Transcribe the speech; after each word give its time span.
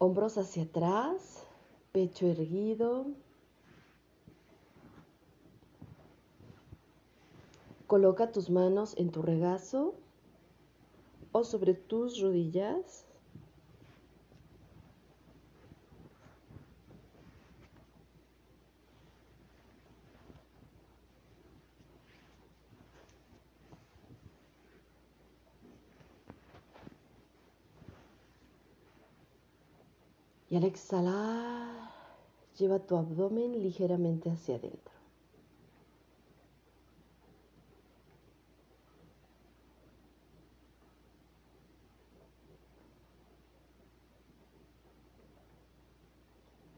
Hombros 0.00 0.38
hacia 0.38 0.62
atrás, 0.62 1.44
pecho 1.90 2.28
erguido. 2.28 3.16
Coloca 7.88 8.30
tus 8.30 8.48
manos 8.48 8.96
en 8.96 9.10
tu 9.10 9.22
regazo 9.22 9.96
o 11.32 11.42
sobre 11.42 11.74
tus 11.74 12.20
rodillas. 12.20 13.07
Al 30.58 30.64
exhalar, 30.64 31.92
lleva 32.58 32.80
tu 32.80 32.96
abdomen 32.96 33.62
ligeramente 33.62 34.28
hacia 34.28 34.56
adentro. 34.56 34.92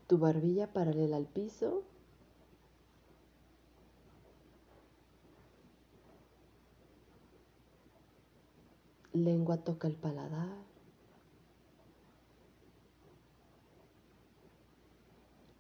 Tu 0.09 0.19
barbilla 0.19 0.71
paralela 0.71 1.17
al 1.17 1.27
piso. 1.27 1.83
Lengua 9.15 9.57
toca 9.57 9.89
el 9.89 9.95
paladar. 9.95 10.70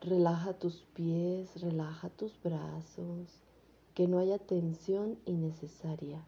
Relaja 0.00 0.54
tus 0.54 0.86
pies, 0.94 1.60
relaja 1.60 2.08
tus 2.08 2.40
brazos, 2.42 3.42
que 3.94 4.08
no 4.08 4.18
haya 4.18 4.38
tensión 4.38 5.18
innecesaria. 5.26 6.24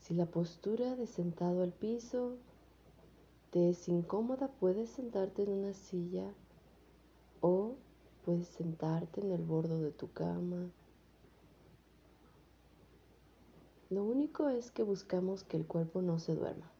Si 0.00 0.14
la 0.14 0.24
postura 0.24 0.96
de 0.96 1.06
sentado 1.06 1.62
al 1.62 1.72
piso 1.72 2.38
te 3.50 3.68
es 3.68 3.88
incómoda, 3.88 4.48
puedes 4.48 4.88
sentarte 4.88 5.42
en 5.42 5.50
una 5.50 5.74
silla 5.74 6.32
o 7.42 7.74
puedes 8.24 8.48
sentarte 8.48 9.20
en 9.20 9.32
el 9.32 9.42
borde 9.42 9.78
de 9.78 9.92
tu 9.92 10.10
cama. 10.12 10.70
Lo 13.90 14.02
único 14.02 14.48
es 14.48 14.70
que 14.70 14.82
buscamos 14.82 15.44
que 15.44 15.58
el 15.58 15.66
cuerpo 15.66 16.00
no 16.00 16.18
se 16.20 16.34
duerma. 16.34 16.70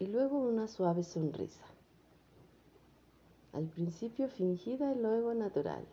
Y 0.00 0.06
luego 0.06 0.38
una 0.38 0.66
suave 0.66 1.04
sonrisa. 1.04 1.64
Al 3.52 3.66
principio 3.66 4.28
fingida 4.28 4.92
y 4.92 4.98
luego 4.98 5.34
natural. 5.34 5.84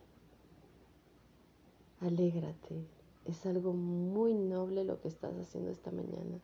Alégrate, 2.00 2.86
es 3.26 3.46
algo 3.46 3.74
muy 3.74 4.34
noble 4.34 4.86
lo 4.86 5.02
que 5.02 5.10
estás 5.10 5.36
haciendo 5.36 5.72
esta 5.72 5.92
mañana. 5.92 6.40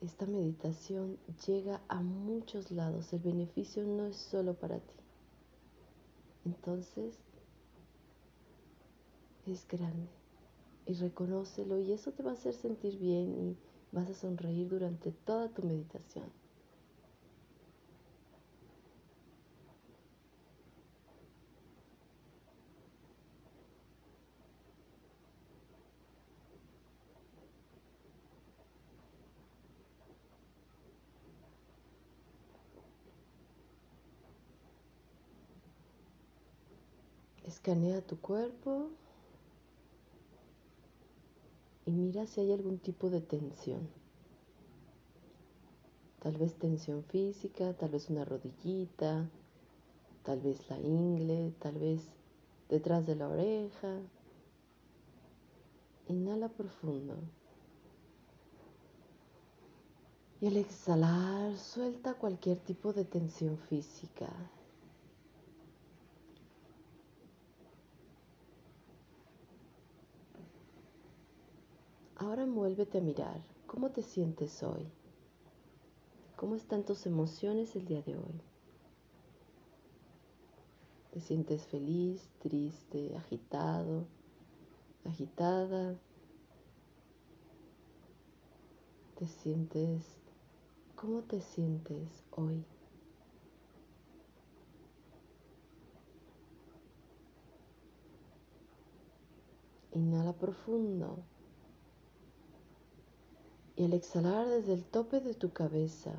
Esta 0.00 0.24
meditación 0.24 1.18
llega 1.46 1.82
a 1.88 2.00
muchos 2.00 2.70
lados, 2.70 3.12
el 3.12 3.20
beneficio 3.20 3.84
no 3.84 4.06
es 4.06 4.16
solo 4.16 4.54
para 4.54 4.78
ti. 4.78 4.94
Entonces, 6.46 7.18
es 9.46 9.68
grande 9.68 10.08
y 10.86 10.94
reconócelo 10.94 11.78
y 11.78 11.92
eso 11.92 12.12
te 12.12 12.22
va 12.22 12.30
a 12.30 12.34
hacer 12.34 12.54
sentir 12.54 12.98
bien 12.98 13.34
y 13.36 13.56
Vas 13.92 14.08
a 14.08 14.14
sonreír 14.14 14.68
durante 14.68 15.10
toda 15.12 15.48
tu 15.52 15.62
meditación. 15.62 16.32
Escanea 37.42 38.00
tu 38.06 38.20
cuerpo 38.20 38.90
y 41.90 41.92
mira 41.92 42.24
si 42.24 42.40
hay 42.40 42.52
algún 42.52 42.78
tipo 42.78 43.10
de 43.10 43.20
tensión. 43.20 43.88
Tal 46.20 46.36
vez 46.36 46.54
tensión 46.54 47.02
física, 47.02 47.72
tal 47.72 47.90
vez 47.90 48.08
una 48.10 48.24
rodillita, 48.24 49.28
tal 50.22 50.40
vez 50.40 50.70
la 50.70 50.78
ingle, 50.78 51.52
tal 51.58 51.78
vez 51.78 52.02
detrás 52.68 53.06
de 53.08 53.16
la 53.16 53.28
oreja. 53.28 53.98
Inhala 56.06 56.48
profundo. 56.48 57.16
Y 60.40 60.46
al 60.46 60.58
exhalar, 60.58 61.56
suelta 61.56 62.14
cualquier 62.14 62.58
tipo 62.58 62.92
de 62.92 63.04
tensión 63.04 63.58
física. 63.58 64.28
Ahora 72.20 72.42
envuélvete 72.42 72.98
a 72.98 73.00
mirar. 73.00 73.40
¿Cómo 73.66 73.92
te 73.92 74.02
sientes 74.02 74.62
hoy? 74.62 74.86
¿Cómo 76.36 76.54
están 76.54 76.84
tus 76.84 77.06
emociones 77.06 77.74
el 77.76 77.86
día 77.86 78.02
de 78.02 78.14
hoy? 78.14 78.42
¿Te 81.12 81.20
sientes 81.20 81.66
feliz, 81.66 82.28
triste, 82.40 83.16
agitado, 83.16 84.04
agitada? 85.06 85.96
¿Te 89.18 89.26
sientes... 89.26 90.04
¿Cómo 90.96 91.22
te 91.22 91.40
sientes 91.40 92.22
hoy? 92.32 92.62
Inhala 99.92 100.34
profundo. 100.34 101.24
Y 103.80 103.84
al 103.86 103.94
exhalar 103.94 104.46
desde 104.46 104.74
el 104.74 104.84
tope 104.84 105.20
de 105.20 105.32
tu 105.32 105.54
cabeza 105.54 106.12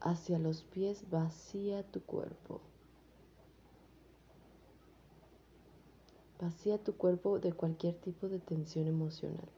hacia 0.00 0.38
los 0.38 0.62
pies, 0.62 1.04
vacía 1.10 1.82
tu 1.82 2.00
cuerpo. 2.00 2.62
Vacía 6.40 6.78
tu 6.78 6.94
cuerpo 6.94 7.40
de 7.40 7.52
cualquier 7.52 7.94
tipo 7.96 8.30
de 8.30 8.38
tensión 8.38 8.86
emocional. 8.86 9.50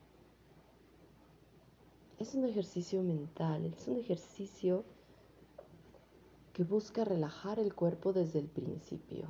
Es 2.18 2.34
un 2.34 2.44
ejercicio 2.46 3.04
mental, 3.04 3.66
es 3.66 3.86
un 3.86 3.98
ejercicio 3.98 4.82
que 6.52 6.64
busca 6.64 7.04
relajar 7.04 7.60
el 7.60 7.76
cuerpo 7.76 8.12
desde 8.12 8.40
el 8.40 8.48
principio. 8.48 9.28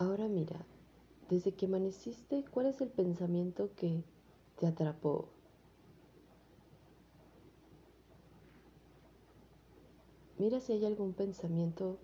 Ahora 0.00 0.28
mira, 0.28 0.64
desde 1.28 1.52
que 1.52 1.66
amaneciste, 1.66 2.42
¿cuál 2.50 2.64
es 2.64 2.80
el 2.80 2.88
pensamiento 2.88 3.68
que 3.76 4.02
te 4.58 4.66
atrapó? 4.66 5.28
Mira 10.38 10.58
si 10.62 10.72
hay 10.72 10.86
algún 10.86 11.12
pensamiento 11.12 11.98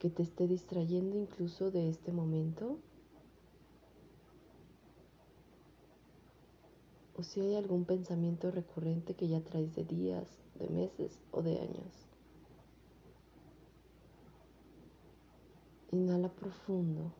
que 0.00 0.10
te 0.10 0.24
esté 0.24 0.48
distrayendo 0.48 1.16
incluso 1.16 1.70
de 1.70 1.88
este 1.88 2.10
momento. 2.10 2.78
O 7.16 7.22
si 7.22 7.40
hay 7.42 7.54
algún 7.54 7.84
pensamiento 7.84 8.50
recurrente 8.50 9.14
que 9.14 9.28
ya 9.28 9.40
traes 9.40 9.72
de 9.76 9.84
días, 9.84 10.26
de 10.58 10.68
meses 10.68 11.16
o 11.30 11.42
de 11.42 11.60
años. 11.60 12.07
Inhala 15.90 16.28
profundo. 16.28 17.12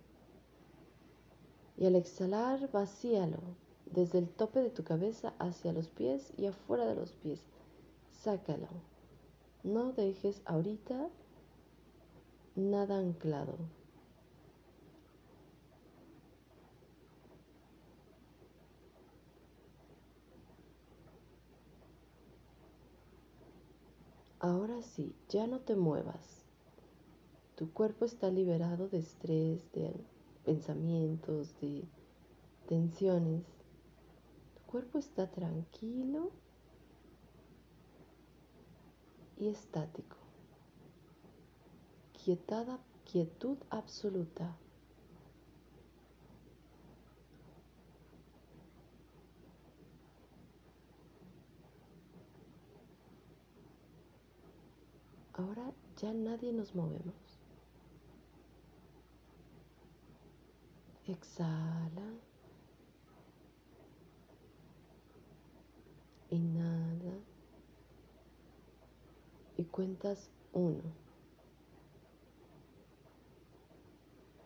Y 1.76 1.86
al 1.86 1.96
exhalar, 1.96 2.70
vacíalo 2.70 3.38
desde 3.86 4.18
el 4.18 4.28
tope 4.28 4.60
de 4.60 4.70
tu 4.70 4.84
cabeza 4.84 5.32
hacia 5.38 5.72
los 5.72 5.88
pies 5.88 6.32
y 6.36 6.46
afuera 6.46 6.86
de 6.86 6.94
los 6.94 7.12
pies. 7.12 7.40
Sácalo. 8.12 8.68
No 9.62 9.92
dejes 9.92 10.42
ahorita 10.44 11.08
nada 12.56 12.98
anclado. 12.98 13.56
Ahora 24.40 24.82
sí, 24.82 25.14
ya 25.28 25.46
no 25.48 25.60
te 25.60 25.74
muevas. 25.74 26.37
Tu 27.58 27.68
cuerpo 27.72 28.04
está 28.04 28.30
liberado 28.30 28.86
de 28.86 28.98
estrés, 28.98 29.72
de 29.72 29.92
pensamientos, 30.44 31.58
de 31.60 31.82
tensiones. 32.68 33.42
Tu 34.54 34.62
cuerpo 34.70 35.00
está 35.00 35.28
tranquilo 35.28 36.30
y 39.36 39.48
estático. 39.48 40.16
Quietada, 42.12 42.78
quietud 43.10 43.58
absoluta. 43.70 44.56
Ahora 55.32 55.72
ya 55.96 56.12
nadie 56.12 56.52
nos 56.52 56.76
movemos. 56.76 57.27
Exhala. 61.08 62.06
Inhala. 66.28 67.14
Y 69.56 69.64
cuentas 69.64 70.28
uno. 70.52 70.82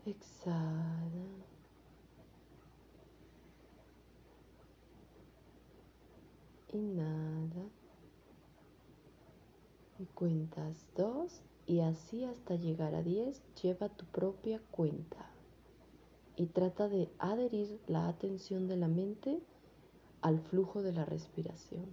Exhala. 0.07 1.27
Inhala. 6.69 7.65
Y 9.99 10.07
cuentas 10.15 10.87
dos. 10.95 11.43
Y 11.67 11.81
así 11.81 12.25
hasta 12.25 12.55
llegar 12.55 12.95
a 12.95 13.03
10, 13.03 13.43
lleva 13.61 13.89
tu 13.89 14.05
propia 14.07 14.61
cuenta. 14.71 15.32
Y 16.37 16.47
trata 16.47 16.89
de 16.89 17.09
adherir 17.19 17.79
la 17.87 18.09
atención 18.09 18.69
de 18.69 18.77
la 18.77 18.89
mente 18.89 19.41
al 20.23 20.41
flujo 20.41 20.83
de 20.83 20.93
la 20.93 21.05
respiración. 21.05 21.87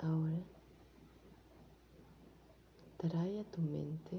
Ahora 0.00 0.38
trae 2.98 3.40
a 3.40 3.44
tu 3.44 3.60
mente 3.60 4.16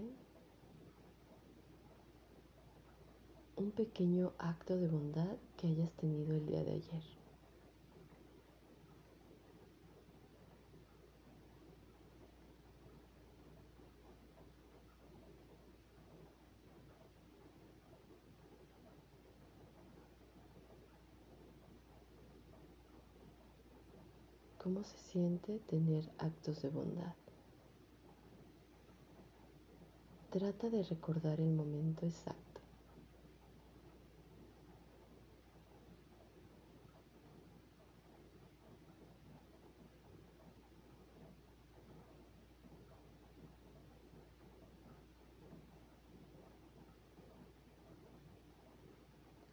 un 3.55 3.71
pequeño 3.71 4.33
acto 4.39 4.77
de 4.77 4.87
bondad 4.87 5.37
que 5.57 5.67
hayas 5.67 5.91
tenido 5.93 6.35
el 6.35 6.45
día 6.45 6.63
de 6.63 6.71
ayer. 6.73 7.18
¿Cómo 24.79 24.87
se 24.87 25.11
siente 25.11 25.59
tener 25.67 26.09
actos 26.19 26.61
de 26.61 26.69
bondad? 26.69 27.13
Trata 30.29 30.69
de 30.69 30.83
recordar 30.83 31.41
el 31.41 31.51
momento 31.51 32.05
exacto. 32.05 32.61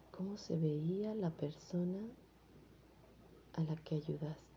¿Cómo 0.09 0.37
se 0.37 0.55
veía 0.55 1.13
la 1.15 1.31
persona 1.31 1.99
a 3.55 3.61
la 3.63 3.75
que 3.75 3.95
ayudaste? 3.95 4.56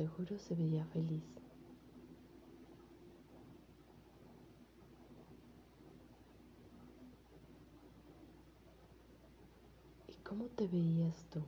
Seguro 0.00 0.38
se 0.38 0.54
veía 0.54 0.86
feliz. 0.86 1.26
¿Y 10.06 10.14
cómo 10.22 10.48
te 10.48 10.66
veías 10.68 11.26
tú? 11.30 11.42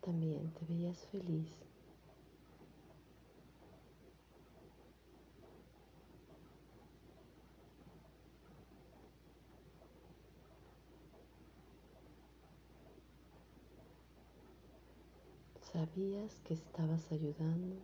También 0.00 0.52
te 0.54 0.64
veías 0.64 1.04
feliz. 1.08 1.75
Sabías 15.96 16.42
que 16.44 16.52
estabas 16.52 17.10
ayudando. 17.10 17.74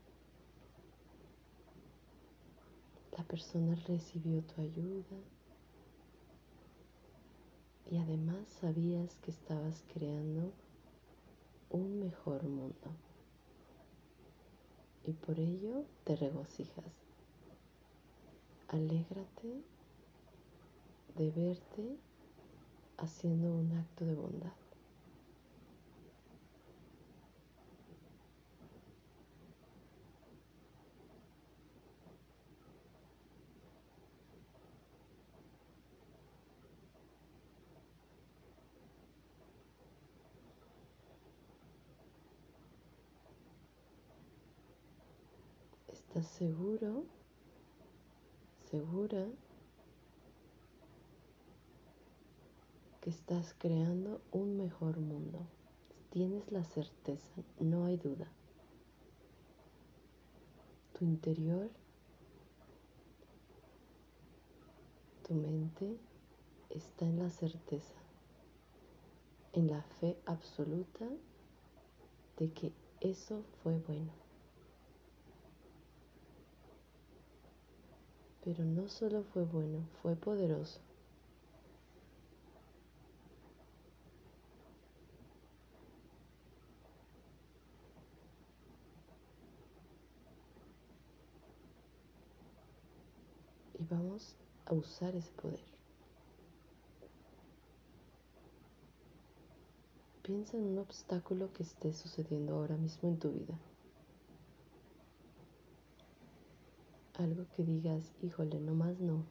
La 3.17 3.25
persona 3.25 3.75
recibió 3.89 4.43
tu 4.43 4.61
ayuda. 4.61 5.17
Y 7.91 7.97
además 7.97 8.47
sabías 8.61 9.15
que 9.23 9.31
estabas 9.31 9.83
creando 9.95 10.53
un 11.71 12.01
mejor 12.01 12.43
mundo. 12.43 12.91
Y 15.07 15.13
por 15.13 15.41
ello 15.41 15.87
te 16.05 16.15
regocijas. 16.15 16.93
Alégrate 18.69 19.63
de 21.17 21.31
verte 21.31 21.97
haciendo 22.99 23.55
un 23.55 23.73
acto 23.73 24.05
de 24.05 24.15
bondad. 24.15 24.53
¿Estás 46.15 46.22
seguro? 46.39 47.05
¿Segura? 48.71 49.27
que 53.03 53.11
estás 53.11 53.53
creando 53.59 54.21
un 54.31 54.57
mejor 54.57 54.97
mundo. 54.99 55.41
Tienes 56.11 56.53
la 56.53 56.63
certeza, 56.63 57.33
no 57.59 57.85
hay 57.85 57.97
duda. 57.97 58.29
Tu 60.97 61.05
interior, 61.05 61.69
tu 65.27 65.35
mente 65.35 65.99
está 66.71 67.05
en 67.05 67.19
la 67.19 67.29
certeza, 67.29 67.99
en 69.53 69.67
la 69.67 69.83
fe 69.83 70.17
absoluta 70.25 71.09
de 72.39 72.53
que 72.53 72.73
eso 73.01 73.43
fue 73.65 73.79
bueno. 73.79 74.22
Pero 78.45 78.65
no 78.65 78.89
solo 78.89 79.23
fue 79.23 79.45
bueno, 79.45 79.79
fue 80.03 80.17
poderoso. 80.17 80.81
Y 93.79 93.85
vamos 93.85 94.35
a 94.67 94.75
usar 94.75 95.15
ese 95.15 95.31
poder. 95.41 95.61
Piensa 100.23 100.57
en 100.57 100.65
un 100.65 100.79
obstáculo 100.79 101.53
que 101.53 101.63
esté 101.63 101.93
sucediendo 101.93 102.55
ahora 102.55 102.77
mismo 102.77 103.09
en 103.09 103.19
tu 103.19 103.31
vida. 103.31 103.55
Algo 107.15 107.47
que 107.55 107.65
digas, 107.65 108.13
híjole, 108.23 108.61
no 108.61 108.75
más 108.75 108.99
no. 109.01 109.25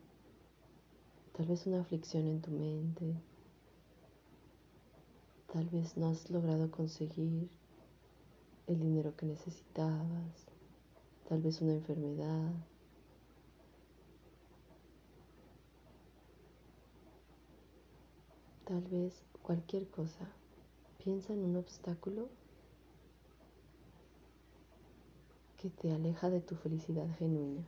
Tal 1.33 1.47
vez 1.47 1.65
una 1.65 1.81
aflicción 1.81 2.27
en 2.27 2.41
tu 2.41 2.51
mente. 2.51 3.15
Tal 5.51 5.67
vez 5.69 5.97
no 5.97 6.07
has 6.07 6.29
logrado 6.29 6.69
conseguir 6.71 7.49
el 8.67 8.79
dinero 8.79 9.15
que 9.15 9.25
necesitabas. 9.25 10.45
Tal 11.27 11.41
vez 11.41 11.61
una 11.61 11.73
enfermedad. 11.73 12.53
Tal 18.65 18.81
vez 18.83 19.23
cualquier 19.41 19.87
cosa. 19.89 20.29
Piensa 21.03 21.33
en 21.33 21.43
un 21.43 21.55
obstáculo 21.57 22.29
que 25.61 25.69
te 25.69 25.93
aleja 25.93 26.31
de 26.31 26.41
tu 26.41 26.55
felicidad 26.55 27.05
genuina. 27.19 27.61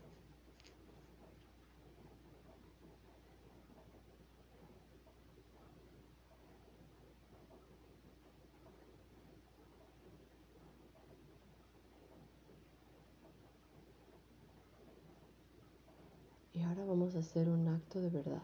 Y 16.51 16.63
ahora 16.63 16.83
vamos 16.85 17.15
a 17.15 17.19
hacer 17.19 17.47
un 17.47 17.67
acto 17.67 18.01
de 18.01 18.09
verdad. 18.09 18.41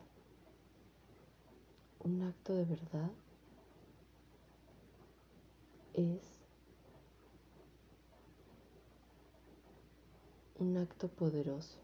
Un 2.03 2.21
acto 2.21 2.53
de 2.53 2.65
verdad 2.65 3.09
es 5.95 6.38
un 10.59 10.77
acto 10.77 11.07
poderoso 11.07 11.77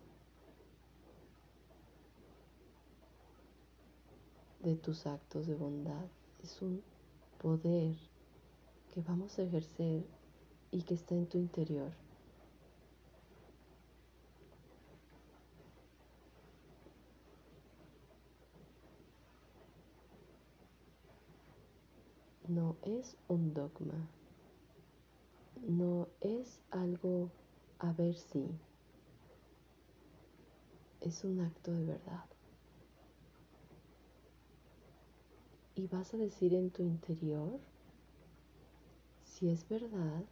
de 4.64 4.76
tus 4.76 5.06
actos 5.06 5.48
de 5.48 5.56
bondad. 5.56 6.06
Es 6.44 6.62
un 6.62 6.84
poder 7.42 7.96
que 8.94 9.02
vamos 9.02 9.38
a 9.40 9.44
ejercer 9.44 10.04
y 10.72 10.82
que 10.82 10.96
está 10.96 11.16
en 11.16 11.28
tu 11.28 11.38
interior. 11.38 11.92
No 22.48 22.76
es 22.84 23.18
un 23.28 23.54
dogma, 23.54 24.08
no 25.68 26.08
es 26.22 26.60
algo 26.70 27.30
a 27.80 27.92
ver 27.94 28.16
si 28.16 28.46
es 31.02 31.24
un 31.24 31.42
acto 31.42 31.72
de 31.72 31.86
verdad. 31.86 32.26
Y 35.76 35.88
vas 35.88 36.14
a 36.14 36.18
decir 36.18 36.54
en 36.54 36.72
tu 36.72 36.84
interior 36.84 37.60
si 39.24 39.50
es 39.50 39.68
verdad 39.68 40.24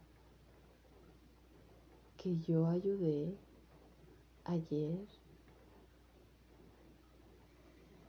que 2.16 2.38
yo 2.40 2.66
ayudé 2.66 3.36
ayer 4.44 5.06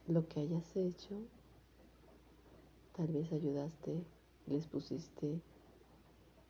lo 0.08 0.27
que 0.27 0.39
hayas 0.39 0.75
hecho, 0.75 1.15
tal 2.96 3.08
vez 3.08 3.32
ayudaste, 3.34 4.04
les 4.48 4.65
pusiste, 4.68 5.42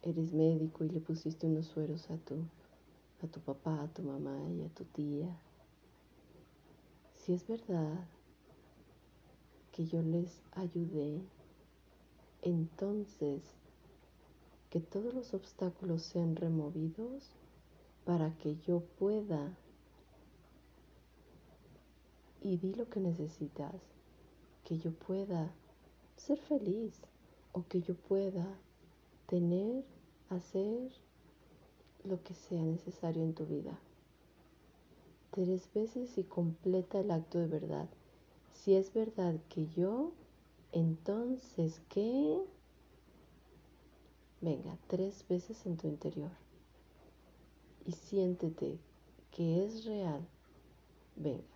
eres 0.03 0.33
médico 0.33 0.83
y 0.83 0.89
le 0.89 0.99
pusiste 0.99 1.47
unos 1.47 1.65
sueros 1.67 2.09
a 2.11 2.17
tu 2.17 2.35
a 3.25 3.31
tu 3.31 3.39
papá, 3.41 3.83
a 3.83 3.87
tu 3.87 4.01
mamá 4.01 4.49
y 4.51 4.63
a 4.63 4.69
tu 4.69 4.83
tía, 4.85 5.35
si 7.13 7.33
es 7.33 7.47
verdad 7.47 8.07
que 9.71 9.85
yo 9.85 10.01
les 10.01 10.41
ayudé, 10.53 11.21
entonces 12.41 13.41
que 14.69 14.79
todos 14.79 15.13
los 15.13 15.33
obstáculos 15.33 16.03
sean 16.03 16.35
removidos 16.35 17.31
para 18.05 18.31
que 18.37 18.57
yo 18.57 18.81
pueda 18.99 19.57
y 22.41 22.57
di 22.57 22.73
lo 22.75 22.87
que 22.89 22.99
necesitas, 22.99 23.75
que 24.63 24.77
yo 24.77 24.91
pueda 24.91 25.51
ser 26.15 26.37
feliz 26.37 26.93
o 27.53 27.65
que 27.67 27.81
yo 27.81 27.95
pueda 27.95 28.45
tener, 29.27 29.83
hacer 30.29 30.91
lo 32.05 32.21
que 32.23 32.33
sea 32.33 32.61
necesario 32.61 33.23
en 33.23 33.33
tu 33.33 33.45
vida. 33.45 33.79
tres 35.31 35.69
veces 35.73 36.17
y 36.17 36.23
completa 36.23 36.99
el 36.99 37.11
acto 37.11 37.39
de 37.39 37.47
verdad. 37.47 37.89
Si 38.53 38.73
es 38.73 38.93
verdad 38.93 39.35
que 39.49 39.67
yo, 39.67 40.11
entonces 40.71 41.81
que... 41.89 42.41
Venga, 44.41 44.77
tres 44.87 45.25
veces 45.27 45.65
en 45.65 45.77
tu 45.77 45.87
interior. 45.87 46.31
Y 47.85 47.91
siéntete 47.91 48.79
que 49.31 49.65
es 49.65 49.85
real. 49.85 50.25
Venga. 51.15 51.54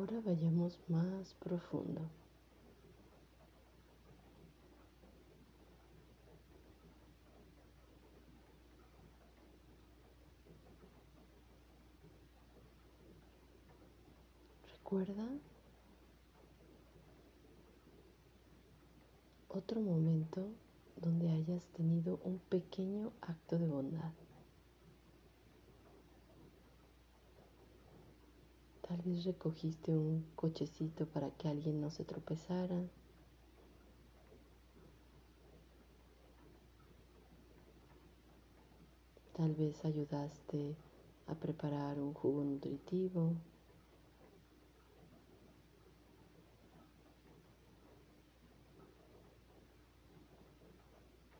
Ahora 0.00 0.18
vayamos 0.24 0.80
más 0.88 1.34
profundo. 1.34 2.00
Recuerda 14.72 15.28
otro 19.48 19.82
momento 19.82 20.48
donde 20.96 21.28
hayas 21.28 21.66
tenido 21.74 22.18
un 22.24 22.38
pequeño 22.48 23.12
acto 23.20 23.58
de 23.58 23.66
bondad. 23.66 24.12
Tal 28.90 29.02
vez 29.02 29.22
recogiste 29.22 29.96
un 29.96 30.24
cochecito 30.34 31.06
para 31.06 31.30
que 31.30 31.46
alguien 31.46 31.80
no 31.80 31.92
se 31.92 32.02
tropezara. 32.02 32.82
Tal 39.36 39.54
vez 39.54 39.84
ayudaste 39.84 40.74
a 41.28 41.36
preparar 41.36 42.00
un 42.00 42.14
jugo 42.14 42.42
nutritivo. 42.42 43.34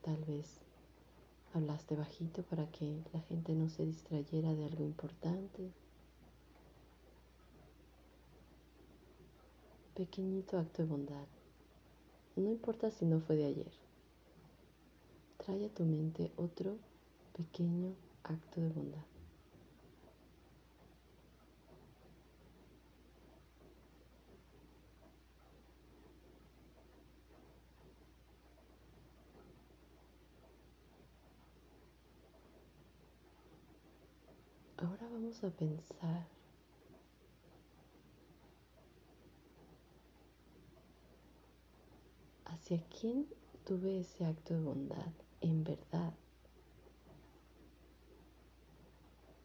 Tal 0.03 0.25
vez 0.25 0.47
hablaste 1.53 1.97
bajito 1.97 2.45
para 2.45 2.71
que 2.71 3.03
la 3.13 3.19
gente 3.23 3.55
no 3.55 3.69
se 3.69 3.85
distrayera 3.85 4.55
de 4.55 4.67
algo 4.67 4.85
importante. 4.85 5.73
Pequeñito 10.01 10.57
acto 10.57 10.81
de 10.81 10.89
bondad. 10.89 11.27
No 12.35 12.49
importa 12.49 12.91
si 12.91 13.05
no 13.05 13.21
fue 13.21 13.37
de 13.37 13.45
ayer. 13.45 13.71
Trae 15.37 15.67
a 15.67 15.69
tu 15.69 15.85
mente 15.85 16.33
otro 16.39 16.79
pequeño 17.37 17.93
acto 18.25 18.63
de 18.63 18.71
bondad. 18.71 19.05
Ahora 34.79 35.07
vamos 35.13 35.45
a 35.45 35.51
pensar 35.51 36.40
¿Hacia 42.71 42.87
quién 43.01 43.27
tuve 43.67 43.99
ese 43.99 44.25
acto 44.25 44.55
de 44.55 44.61
bondad 44.61 45.13
en 45.41 45.65
verdad? 45.65 46.15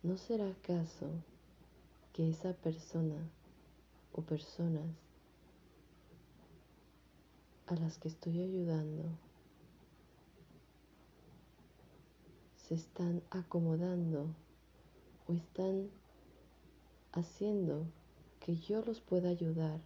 ¿No 0.04 0.16
será 0.16 0.48
acaso 0.48 1.10
que 2.14 2.30
esa 2.30 2.54
persona 2.54 3.18
o 4.14 4.22
personas 4.22 4.86
a 7.66 7.74
las 7.74 7.98
que 7.98 8.10
estoy 8.10 8.44
ayudando 8.44 9.06
se 12.58 12.76
están 12.76 13.24
acomodando 13.32 14.28
o 15.28 15.34
están 15.34 15.90
haciendo 17.12 17.88
que 18.40 18.56
yo 18.56 18.84
los 18.84 19.02
pueda 19.02 19.30
ayudar 19.30 19.80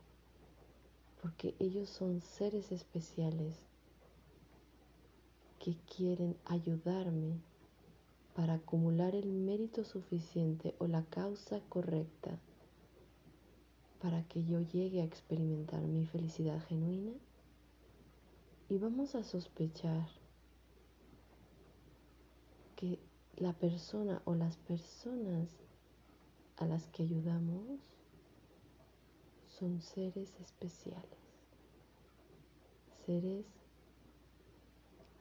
porque 1.21 1.55
ellos 1.60 1.89
son 1.89 2.21
seres 2.21 2.71
especiales 2.71 3.55
que 5.60 5.75
quieren 5.95 6.38
ayudarme 6.45 7.39
para 8.34 8.55
acumular 8.55 9.15
el 9.15 9.34
mérito 9.34 9.84
suficiente 9.84 10.73
o 10.79 10.88
la 10.88 11.03
causa 11.03 11.60
correcta 11.67 12.39
para 14.01 14.23
que 14.23 14.45
yo 14.45 14.62
llegue 14.62 15.01
a 15.01 15.05
experimentar 15.05 15.82
mi 15.82 16.05
felicidad 16.05 16.63
genuina. 16.67 17.12
Y 18.69 18.77
vamos 18.77 19.15
a 19.15 19.23
sospechar 19.23 20.08
que 22.75 22.99
la 23.36 23.51
persona 23.53 24.21
o 24.25 24.36
las 24.36 24.58
personas 24.58 25.49
a 26.58 26.65
las 26.65 26.88
que 26.88 27.03
ayudamos 27.03 27.79
son 29.60 29.82
seres 29.82 30.34
especiales, 30.39 31.19
seres 33.06 33.45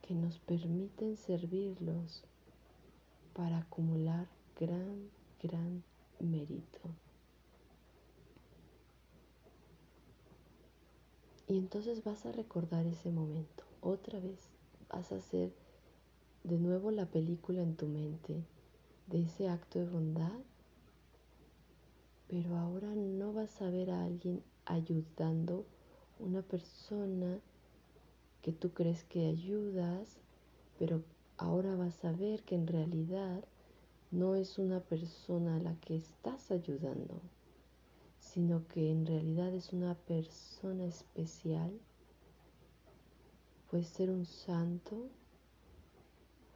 que 0.03 0.15
nos 0.15 0.39
permiten 0.39 1.17
servirlos 1.17 2.23
para 3.35 3.59
acumular 3.59 4.27
gran, 4.59 5.11
gran 5.43 5.83
mérito. 6.21 6.81
Y 11.49 11.59
entonces 11.59 12.05
vas 12.05 12.27
a 12.27 12.33
recordar 12.33 12.87
ese 12.87 13.11
momento. 13.11 13.65
Otra 13.81 14.21
vez 14.21 14.39
vas 14.91 15.13
a 15.13 15.17
hacer 15.17 15.53
de 16.45 16.59
nuevo 16.59 16.91
la 16.91 17.07
película 17.07 17.63
en 17.63 17.75
tu 17.75 17.87
mente 17.87 18.45
de 19.07 19.23
ese 19.23 19.49
acto 19.49 19.79
de 19.79 19.87
bondad. 19.87 20.41
Pero 22.29 22.57
ahora 22.57 22.95
no 22.95 23.33
vas 23.33 23.61
a 23.63 23.71
ver 23.71 23.91
a 23.91 24.05
alguien 24.05 24.43
ayudando, 24.65 25.65
una 26.19 26.43
persona 26.43 27.41
que 28.43 28.53
tú 28.53 28.71
crees 28.71 29.05
que 29.05 29.27
ayudas, 29.27 30.19
pero 30.79 31.03
ahora 31.37 31.75
vas 31.75 32.05
a 32.05 32.13
ver 32.13 32.43
que 32.43 32.55
en 32.55 32.67
realidad 32.67 33.45
no 34.11 34.35
es 34.35 34.59
una 34.59 34.81
persona 34.81 35.57
a 35.57 35.61
la 35.61 35.75
que 35.81 35.97
estás 35.97 36.51
ayudando 36.51 37.21
sino 38.33 38.67
que 38.69 38.91
en 38.91 39.07
realidad 39.07 39.53
es 39.55 39.73
una 39.73 39.95
persona 39.95 40.85
especial. 40.87 41.73
Puede 43.71 43.85
ser 43.85 44.11
un 44.11 44.27
santo, 44.27 45.09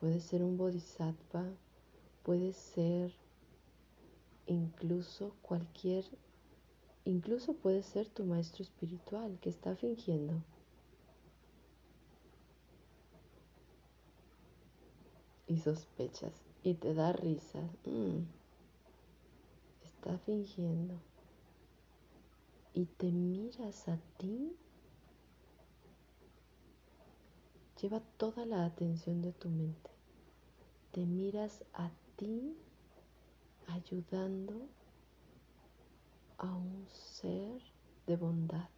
puede 0.00 0.20
ser 0.20 0.42
un 0.42 0.56
bodhisattva, 0.56 1.44
puede 2.22 2.52
ser 2.52 3.12
incluso 4.46 5.34
cualquier, 5.42 6.04
incluso 7.04 7.54
puede 7.54 7.82
ser 7.82 8.08
tu 8.08 8.24
maestro 8.24 8.62
espiritual 8.62 9.38
que 9.40 9.50
está 9.50 9.76
fingiendo. 9.76 10.34
Y 15.46 15.58
sospechas 15.58 16.32
y 16.62 16.74
te 16.74 16.94
da 16.94 17.12
risa. 17.12 17.60
Mm, 17.84 18.22
está 19.82 20.18
fingiendo 20.18 20.94
y 22.74 22.86
te 22.86 23.10
miras 23.10 23.88
a 23.88 23.98
ti, 24.18 24.56
lleva 27.80 28.00
toda 28.16 28.46
la 28.46 28.64
atención 28.64 29.20
de 29.22 29.32
tu 29.32 29.48
mente. 29.48 29.90
Te 30.92 31.04
miras 31.04 31.64
a 31.74 31.90
ti 32.16 32.56
ayudando 33.68 34.68
a 36.38 36.46
un 36.46 36.86
ser 36.88 37.60
de 38.06 38.16
bondad. 38.16 38.68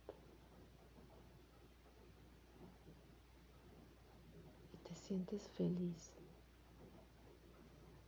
Y 4.73 4.77
te 4.89 4.95
sientes 4.95 5.49
feliz 5.51 6.13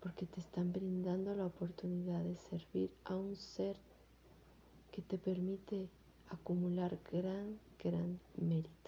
porque 0.00 0.26
te 0.26 0.40
están 0.40 0.72
brindando 0.72 1.34
la 1.34 1.46
oportunidad 1.46 2.22
de 2.22 2.36
servir 2.36 2.90
a 3.04 3.16
un 3.16 3.34
ser 3.34 3.76
que 4.92 5.02
te 5.02 5.18
permite 5.18 5.88
acumular 6.28 6.96
gran, 7.10 7.58
gran 7.82 8.20
mérito. 8.36 8.85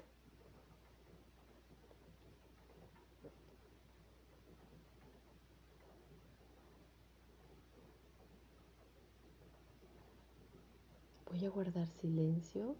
Voy 11.38 11.46
a 11.46 11.51
guardar 11.51 11.87
silencio 12.01 12.74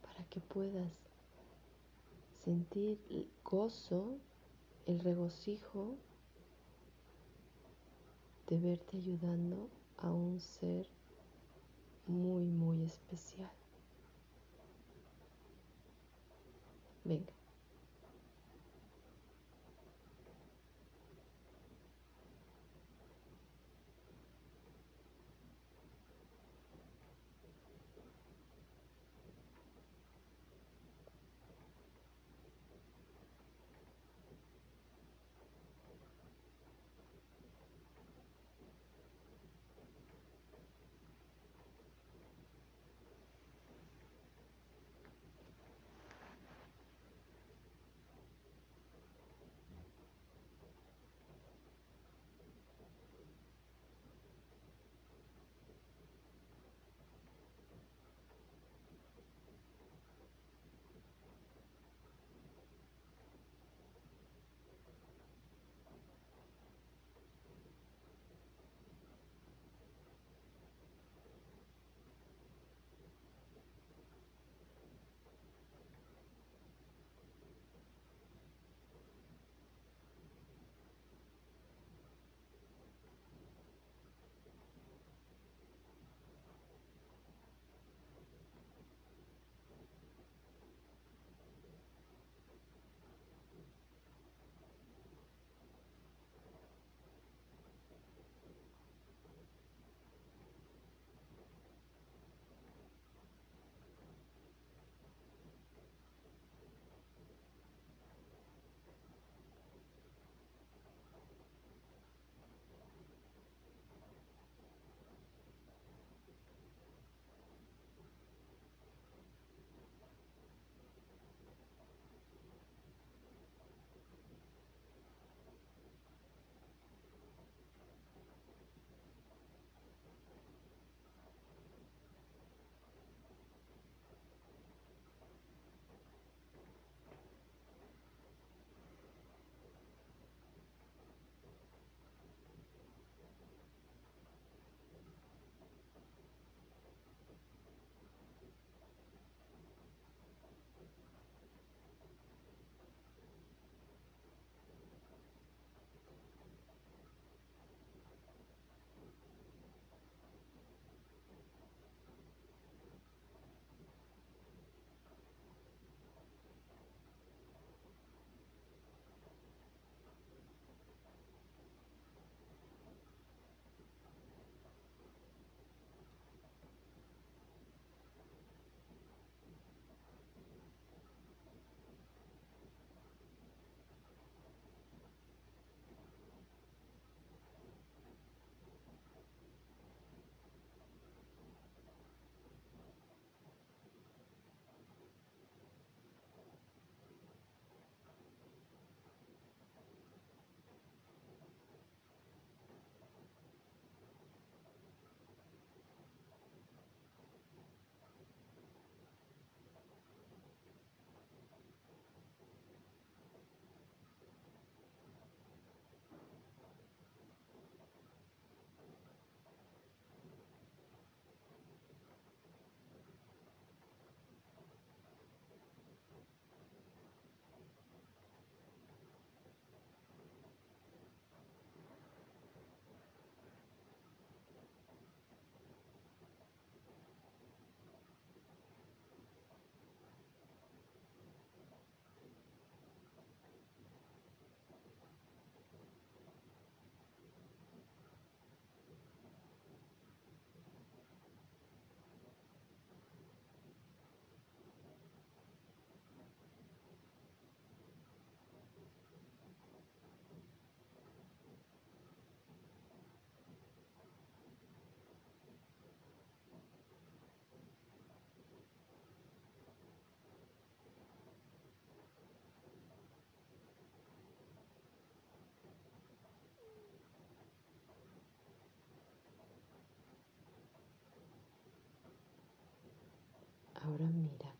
para 0.00 0.24
que 0.28 0.40
puedas 0.40 0.92
sentir 2.44 3.04
el 3.10 3.28
gozo, 3.42 4.18
el 4.86 5.00
regocijo 5.00 5.96
de 8.46 8.58
verte 8.60 8.98
ayudando 8.98 9.68
a 9.96 10.12
un 10.12 10.38
ser 10.38 10.86
muy, 12.06 12.44
muy 12.44 12.84
especial. 12.84 13.50
Venga. 17.02 17.35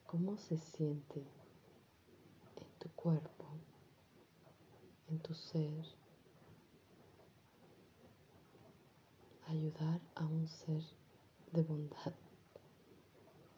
Cómo 0.07 0.37
se 0.37 0.57
siente 0.57 1.21
en 1.21 2.79
tu 2.79 2.88
cuerpo, 2.90 3.45
en 5.09 5.19
tu 5.19 5.35
ser, 5.35 5.85
ayudar 9.49 10.01
a 10.14 10.25
un 10.25 10.47
ser 10.47 10.83
de 11.53 11.62
bondad. 11.62 12.14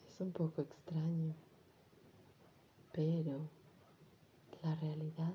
Es 0.07 0.21
un 0.21 0.33
poco 0.33 0.63
extraño, 0.63 1.35
pero 2.93 3.49
la 4.63 4.75
realidad 4.77 5.35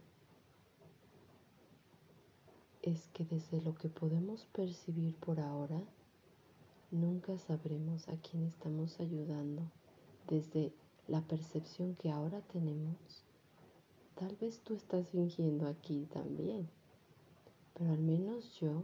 es 2.82 3.08
que 3.14 3.24
desde 3.24 3.62
lo 3.62 3.76
que 3.76 3.88
podemos 3.88 4.46
percibir 4.48 5.16
por 5.16 5.40
ahora, 5.40 5.82
nunca 6.92 7.38
sabremos 7.38 8.08
a 8.10 8.18
quién 8.18 8.44
estamos 8.44 9.00
ayudando 9.00 9.62
desde 10.28 10.74
la 11.08 11.22
percepción 11.22 11.96
que 11.96 12.12
ahora 12.12 12.42
tenemos. 12.42 13.24
Tal 14.16 14.36
vez 14.38 14.60
tú 14.60 14.74
estás 14.76 15.08
fingiendo 15.10 15.68
aquí 15.68 16.08
también, 16.14 16.70
pero 17.74 17.92
al 17.92 18.00
menos 18.00 18.60
yo, 18.60 18.84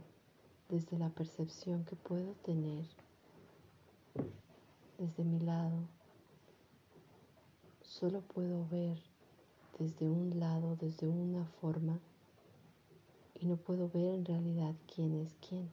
desde 0.68 0.98
la 0.98 1.08
percepción 1.10 1.84
que 1.84 1.96
puedo 1.96 2.34
tener, 2.44 2.86
desde 4.98 5.24
mi 5.24 5.40
lado, 5.40 5.78
solo 7.82 8.20
puedo 8.20 8.66
ver 8.68 8.98
desde 9.78 10.08
un 10.08 10.38
lado, 10.38 10.76
desde 10.76 11.08
una 11.08 11.46
forma 11.60 11.98
y 13.40 13.46
no 13.46 13.56
puedo 13.56 13.88
ver 13.88 14.14
en 14.14 14.24
realidad 14.26 14.74
quién 14.94 15.14
es 15.14 15.34
quién. 15.48 15.70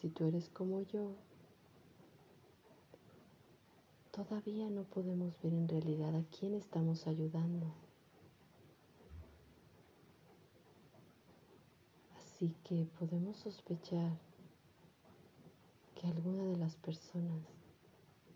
Si 0.00 0.08
tú 0.08 0.24
eres 0.24 0.48
como 0.48 0.80
yo, 0.80 1.12
todavía 4.24 4.68
no 4.68 4.84
podemos 4.84 5.40
ver 5.42 5.54
en 5.54 5.66
realidad 5.66 6.14
a 6.14 6.22
quién 6.24 6.52
estamos 6.54 7.06
ayudando. 7.06 7.66
Así 12.18 12.54
que 12.64 12.86
podemos 12.98 13.38
sospechar 13.38 14.18
que 15.94 16.06
alguna 16.06 16.44
de 16.44 16.58
las 16.58 16.76
personas 16.76 17.40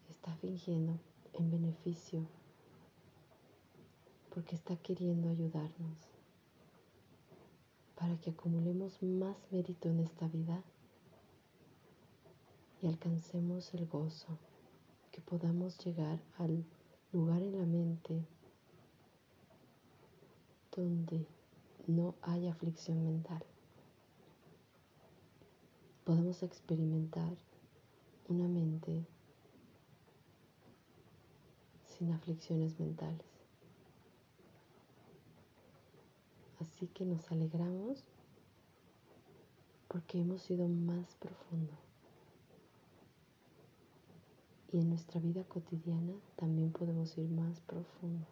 está 0.09 0.35
fingiendo 0.37 0.99
en 1.35 1.51
beneficio 1.51 2.27
porque 4.35 4.57
está 4.57 4.77
queriendo 4.77 5.29
ayudarnos 5.29 5.99
para 7.95 8.17
que 8.23 8.31
acumulemos 8.31 9.03
más 9.03 9.37
mérito 9.51 9.91
en 9.91 10.01
esta 10.01 10.29
vida 10.29 10.63
y 12.81 12.87
alcancemos 12.87 13.75
el 13.75 13.87
gozo, 13.87 14.39
que 15.15 15.21
podamos 15.21 15.79
llegar 15.79 16.19
al 16.39 16.65
lugar 17.13 17.41
en 17.41 17.57
la 17.57 17.65
mente 17.65 18.27
donde 20.75 21.25
no 21.87 22.17
hay 22.21 22.49
aflicción 22.49 23.05
mental. 23.05 23.45
Podemos 26.03 26.43
experimentar 26.43 27.33
una 28.29 28.49
mente 28.49 29.07
sin 31.97 32.11
aflicciones 32.11 32.81
mentales. 32.81 33.25
Así 36.59 36.89
que 36.89 37.05
nos 37.05 37.31
alegramos 37.31 38.03
porque 39.87 40.21
hemos 40.21 40.51
ido 40.51 40.67
más 40.67 41.15
profundo. 41.21 41.84
Y 44.75 44.81
en 44.81 44.89
nuestra 44.89 45.21
vida 45.21 45.45
cotidiana 45.45 46.15
también 46.35 46.73
podemos 46.73 47.17
ir 47.17 47.29
más 47.29 47.61
profundo. 47.61 48.27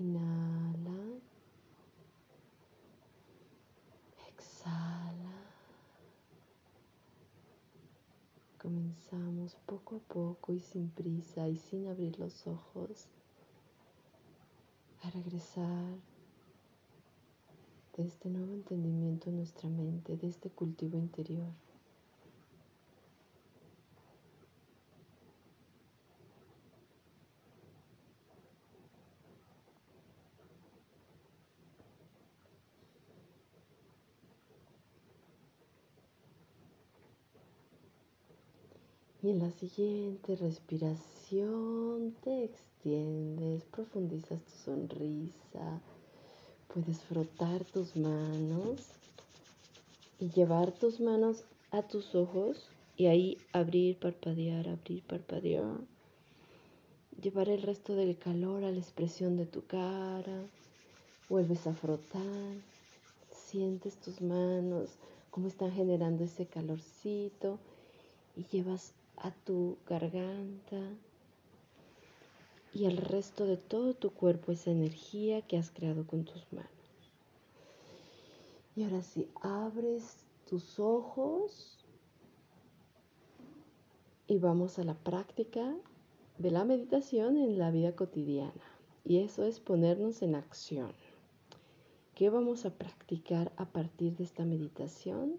Inhala. 0.00 1.20
comenzamos 8.58 9.54
poco 9.66 9.96
a 9.96 10.12
poco 10.12 10.52
y 10.52 10.58
sin 10.58 10.90
prisa 10.90 11.46
y 11.46 11.56
sin 11.56 11.86
abrir 11.86 12.18
los 12.18 12.44
ojos 12.48 13.06
a 15.04 15.10
regresar 15.10 16.11
de 17.96 18.04
este 18.04 18.28
nuevo 18.28 18.54
entendimiento 18.54 19.28
en 19.28 19.36
nuestra 19.36 19.68
mente, 19.68 20.16
de 20.16 20.28
este 20.28 20.48
cultivo 20.50 20.96
interior. 20.96 21.48
Y 39.22 39.30
en 39.30 39.38
la 39.38 39.52
siguiente 39.52 40.34
respiración 40.34 42.12
te 42.24 42.42
extiendes, 42.42 43.62
profundizas 43.66 44.42
tu 44.42 44.50
sonrisa, 44.64 45.80
puedes 46.72 47.00
frotar 47.02 47.64
tus 47.64 47.96
manos 47.96 48.80
y 50.18 50.30
llevar 50.30 50.72
tus 50.72 51.00
manos 51.00 51.44
a 51.70 51.82
tus 51.82 52.14
ojos 52.14 52.68
y 52.96 53.06
ahí 53.06 53.38
abrir, 53.52 53.98
parpadear, 53.98 54.68
abrir, 54.68 55.02
parpadear. 55.02 55.80
Llevar 57.20 57.48
el 57.48 57.62
resto 57.62 57.94
del 57.94 58.16
calor 58.16 58.64
a 58.64 58.70
la 58.70 58.78
expresión 58.78 59.36
de 59.36 59.46
tu 59.46 59.64
cara. 59.66 60.46
Vuelves 61.28 61.66
a 61.66 61.74
frotar. 61.74 62.54
Sientes 63.30 63.96
tus 63.96 64.20
manos, 64.22 64.90
cómo 65.30 65.48
están 65.48 65.72
generando 65.72 66.24
ese 66.24 66.46
calorcito 66.46 67.58
y 68.36 68.44
llevas 68.44 68.92
a 69.16 69.30
tu 69.30 69.76
garganta 69.86 70.80
y 72.74 72.86
al 72.86 72.96
resto 72.96 73.46
de 73.46 73.56
todo 73.56 73.94
tu 73.94 74.10
cuerpo 74.10 74.52
esa 74.52 74.70
energía 74.70 75.42
que 75.42 75.58
has 75.58 75.70
creado 75.70 76.06
con 76.06 76.24
tus 76.24 76.52
manos. 76.52 76.70
Y 78.74 78.84
ahora 78.84 79.02
sí, 79.02 79.28
abres 79.42 80.24
tus 80.48 80.78
ojos 80.78 81.78
y 84.26 84.38
vamos 84.38 84.78
a 84.78 84.84
la 84.84 84.94
práctica 84.94 85.76
de 86.38 86.50
la 86.50 86.64
meditación 86.64 87.36
en 87.36 87.58
la 87.58 87.70
vida 87.70 87.94
cotidiana. 87.94 88.52
Y 89.04 89.18
eso 89.18 89.44
es 89.44 89.60
ponernos 89.60 90.22
en 90.22 90.34
acción. 90.34 90.92
¿Qué 92.14 92.30
vamos 92.30 92.64
a 92.64 92.70
practicar 92.70 93.52
a 93.56 93.66
partir 93.66 94.16
de 94.16 94.24
esta 94.24 94.44
meditación? 94.44 95.34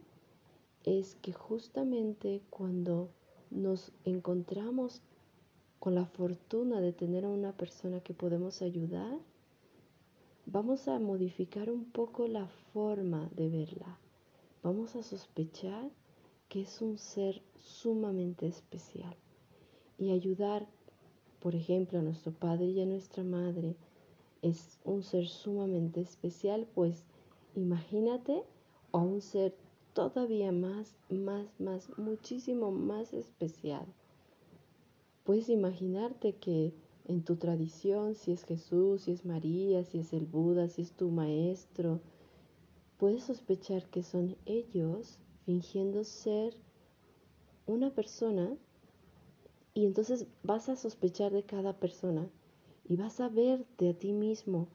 Es 0.83 1.15
que 1.15 1.33
justamente 1.33 2.41
cuando 2.49 3.09
nos 3.49 3.91
encontramos 4.03 5.01
con 5.83 5.95
la 5.95 6.05
fortuna 6.05 6.79
de 6.79 6.93
tener 6.93 7.25
a 7.25 7.29
una 7.29 7.51
persona 7.51 7.99
que 7.99 8.13
podemos 8.13 8.61
ayudar, 8.61 9.19
vamos 10.45 10.87
a 10.87 10.97
modificar 10.97 11.69
un 11.69 11.83
poco 11.83 12.25
la 12.29 12.47
forma 12.71 13.29
de 13.35 13.49
verla. 13.49 13.99
Vamos 14.63 14.95
a 14.95 15.03
sospechar 15.03 15.91
que 16.47 16.61
es 16.61 16.81
un 16.81 16.97
ser 16.97 17.41
sumamente 17.57 18.47
especial 18.47 19.13
y 19.97 20.11
ayudar, 20.11 20.65
por 21.41 21.53
ejemplo, 21.53 21.99
a 21.99 22.01
nuestro 22.01 22.31
padre 22.31 22.67
y 22.67 22.79
a 22.79 22.85
nuestra 22.85 23.25
madre 23.25 23.75
es 24.41 24.79
un 24.85 25.03
ser 25.03 25.27
sumamente 25.27 25.99
especial, 25.99 26.65
pues 26.75 27.03
imagínate 27.57 28.41
a 28.93 28.99
un 28.99 29.19
ser 29.19 29.53
todavía 29.91 30.53
más, 30.53 30.95
más, 31.09 31.45
más, 31.59 31.89
muchísimo 31.97 32.71
más 32.71 33.11
especial. 33.11 33.85
Puedes 35.23 35.49
imaginarte 35.49 36.33
que 36.35 36.73
en 37.05 37.23
tu 37.23 37.35
tradición, 37.35 38.15
si 38.15 38.31
es 38.31 38.43
Jesús, 38.43 39.03
si 39.03 39.11
es 39.11 39.25
María, 39.25 39.83
si 39.83 39.99
es 39.99 40.13
el 40.13 40.25
Buda, 40.25 40.69
si 40.69 40.81
es 40.81 40.91
tu 40.91 41.09
maestro, 41.09 42.01
puedes 42.97 43.23
sospechar 43.23 43.85
que 43.89 44.03
son 44.03 44.35
ellos 44.45 45.19
fingiendo 45.45 46.03
ser 46.03 46.53
una 47.65 47.89
persona 47.89 48.55
y 49.73 49.85
entonces 49.85 50.27
vas 50.43 50.69
a 50.69 50.75
sospechar 50.75 51.31
de 51.31 51.43
cada 51.43 51.73
persona 51.73 52.29
y 52.87 52.95
vas 52.95 53.19
a 53.19 53.29
verte 53.29 53.89
a 53.89 53.93
ti 53.93 54.13
mismo 54.13 54.67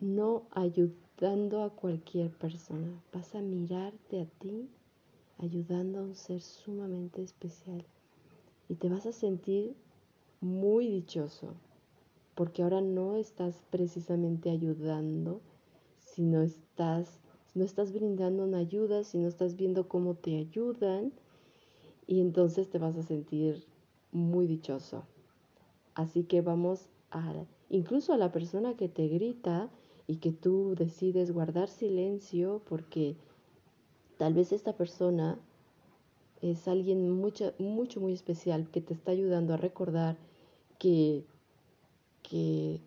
no 0.00 0.44
ayudando 0.52 1.10
dando 1.20 1.62
a 1.62 1.70
cualquier 1.70 2.30
persona. 2.30 2.90
Vas 3.12 3.34
a 3.34 3.42
mirarte 3.42 4.22
a 4.22 4.24
ti 4.24 4.70
ayudando 5.38 5.98
a 5.98 6.02
un 6.02 6.14
ser 6.14 6.40
sumamente 6.40 7.22
especial 7.22 7.84
y 8.70 8.76
te 8.76 8.88
vas 8.88 9.04
a 9.04 9.12
sentir 9.12 9.74
muy 10.40 10.88
dichoso 10.88 11.54
porque 12.36 12.62
ahora 12.62 12.80
no 12.80 13.16
estás 13.16 13.64
precisamente 13.68 14.48
ayudando, 14.48 15.40
sino 15.98 16.40
estás 16.40 17.18
no 17.52 17.64
estás 17.64 17.92
brindando 17.92 18.44
una 18.44 18.58
ayuda, 18.58 19.02
si 19.02 19.18
no 19.18 19.26
estás 19.26 19.56
viendo 19.56 19.88
cómo 19.88 20.14
te 20.14 20.36
ayudan, 20.36 21.12
y 22.06 22.20
entonces 22.20 22.70
te 22.70 22.78
vas 22.78 22.96
a 22.96 23.02
sentir 23.02 23.64
muy 24.12 24.46
dichoso. 24.46 25.02
Así 25.94 26.22
que 26.22 26.40
vamos 26.40 26.88
a, 27.10 27.34
incluso 27.70 28.12
a 28.12 28.18
la 28.18 28.30
persona 28.30 28.76
que 28.76 28.88
te 28.88 29.08
grita 29.08 29.68
y 30.06 30.16
que 30.18 30.30
tú 30.30 30.76
decides 30.76 31.32
guardar 31.32 31.68
silencio 31.68 32.62
porque 32.68 33.16
tal 34.16 34.34
vez 34.34 34.52
esta 34.52 34.76
persona 34.76 35.38
es 36.42 36.68
alguien 36.68 37.10
mucho, 37.10 37.52
mucho, 37.58 38.00
muy 38.00 38.12
especial 38.12 38.68
que 38.70 38.80
te 38.80 38.94
está 38.94 39.12
ayudando 39.12 39.54
a 39.54 39.58
recordar 39.58 40.16
que, 40.78 41.24
que 42.22 42.80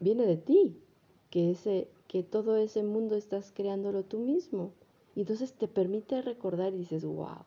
viene 0.00 0.26
de 0.26 0.36
ti, 0.36 0.76
que, 1.30 1.52
ese, 1.52 1.88
que 2.08 2.22
todo 2.22 2.56
ese 2.56 2.82
mundo 2.82 3.16
estás 3.16 3.52
creándolo 3.52 4.04
tú 4.04 4.18
mismo. 4.18 4.72
Y 5.14 5.20
entonces 5.20 5.52
te 5.52 5.68
permite 5.68 6.20
recordar 6.20 6.74
y 6.74 6.78
dices, 6.78 7.04
wow, 7.04 7.44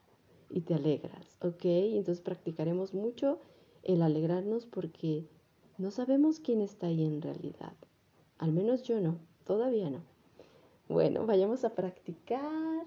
y 0.49 0.61
te 0.61 0.73
alegras, 0.73 1.37
¿ok? 1.41 1.65
Entonces 1.65 2.21
practicaremos 2.21 2.93
mucho 2.93 3.39
el 3.83 4.01
alegrarnos 4.01 4.65
porque 4.65 5.25
no 5.77 5.91
sabemos 5.91 6.39
quién 6.39 6.61
está 6.61 6.87
ahí 6.87 7.03
en 7.03 7.21
realidad. 7.21 7.73
Al 8.37 8.53
menos 8.53 8.83
yo 8.83 8.99
no, 9.01 9.19
todavía 9.45 9.89
no. 9.89 10.01
Bueno, 10.87 11.25
vayamos 11.25 11.63
a 11.65 11.75
practicar. 11.75 12.85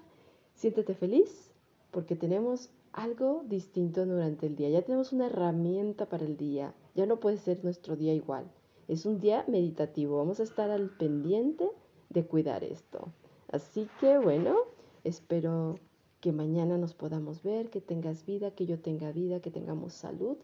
Siéntete 0.55 0.93
feliz 0.93 1.52
porque 1.93 2.15
tenemos 2.15 2.71
algo 2.91 3.43
distinto 3.47 4.05
durante 4.05 4.47
el 4.47 4.55
día. 4.55 4.69
Ya 4.69 4.81
tenemos 4.81 5.13
una 5.13 5.27
herramienta 5.27 6.09
para 6.09 6.25
el 6.25 6.35
día. 6.35 6.73
Ya 6.95 7.05
no 7.05 7.19
puede 7.19 7.37
ser 7.37 7.63
nuestro 7.63 7.95
día 7.95 8.13
igual. 8.13 8.51
Es 8.87 9.05
un 9.05 9.19
día 9.19 9.45
meditativo. 9.47 10.17
Vamos 10.17 10.39
a 10.39 10.43
estar 10.43 10.71
al 10.71 10.89
pendiente 10.89 11.69
de 12.09 12.25
cuidar 12.25 12.63
esto. 12.63 13.13
Así 13.51 13.87
que 13.99 14.17
bueno, 14.17 14.57
espero 15.03 15.79
que 16.19 16.31
mañana 16.31 16.77
nos 16.77 16.93
podamos 16.93 17.43
ver, 17.43 17.69
que 17.69 17.79
tengas 17.79 18.25
vida, 18.25 18.51
que 18.51 18.65
yo 18.65 18.79
tenga 18.79 19.11
vida, 19.11 19.39
que 19.39 19.51
tengamos 19.51 19.93
salud 19.93 20.37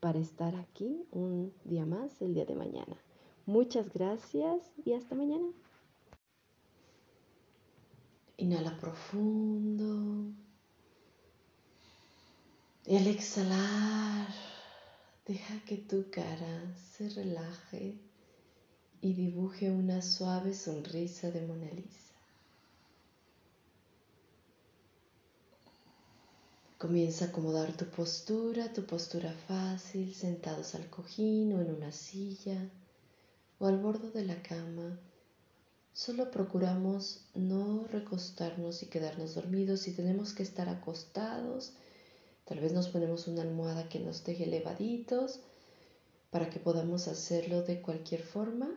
para 0.00 0.18
estar 0.18 0.56
aquí 0.56 1.06
un 1.10 1.52
día 1.64 1.84
más 1.86 2.20
el 2.22 2.34
día 2.34 2.46
de 2.46 2.54
mañana. 2.54 2.96
Muchas 3.46 3.92
gracias 3.92 4.72
y 4.84 4.94
hasta 4.94 5.14
mañana. 5.14 5.48
Inhala 8.38 8.76
profundo. 8.78 10.43
Y 12.86 12.98
al 12.98 13.06
exhalar, 13.06 14.28
deja 15.26 15.58
que 15.64 15.78
tu 15.78 16.10
cara 16.10 16.76
se 16.76 17.08
relaje 17.08 17.98
y 19.00 19.14
dibuje 19.14 19.70
una 19.70 20.02
suave 20.02 20.52
sonrisa 20.52 21.30
de 21.30 21.46
Mona 21.46 21.70
Lisa. 21.70 22.14
Comienza 26.76 27.24
a 27.24 27.28
acomodar 27.28 27.74
tu 27.74 27.86
postura, 27.86 28.70
tu 28.74 28.84
postura 28.84 29.32
fácil, 29.48 30.14
sentados 30.14 30.74
al 30.74 30.90
cojín 30.90 31.54
o 31.54 31.62
en 31.62 31.70
una 31.74 31.90
silla 31.90 32.70
o 33.60 33.66
al 33.66 33.78
borde 33.78 34.10
de 34.10 34.26
la 34.26 34.42
cama. 34.42 35.00
Solo 35.94 36.30
procuramos 36.30 37.24
no 37.34 37.86
recostarnos 37.86 38.82
y 38.82 38.86
quedarnos 38.86 39.34
dormidos. 39.34 39.80
Si 39.80 39.92
tenemos 39.92 40.34
que 40.34 40.42
estar 40.42 40.68
acostados, 40.68 41.72
tal 42.44 42.60
vez 42.60 42.72
nos 42.72 42.88
ponemos 42.88 43.26
una 43.28 43.42
almohada 43.42 43.88
que 43.88 44.00
nos 44.00 44.24
deje 44.24 44.44
elevaditos 44.44 45.40
para 46.30 46.50
que 46.50 46.60
podamos 46.60 47.08
hacerlo 47.08 47.62
de 47.62 47.80
cualquier 47.80 48.22
forma, 48.22 48.70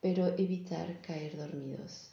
pero 0.00 0.26
evitar 0.26 1.00
caer 1.00 1.36
dormidos. 1.36 2.12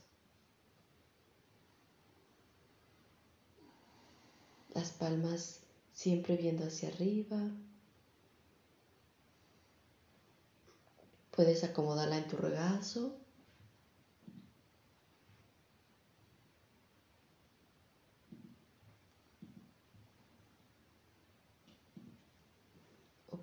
las 4.79 4.91
palmas 4.91 5.59
siempre 5.93 6.37
viendo 6.37 6.65
hacia 6.65 6.89
arriba. 6.89 7.37
Puedes 11.31 11.63
acomodarla 11.63 12.17
en 12.17 12.27
tu 12.27 12.37
regazo. 12.37 13.15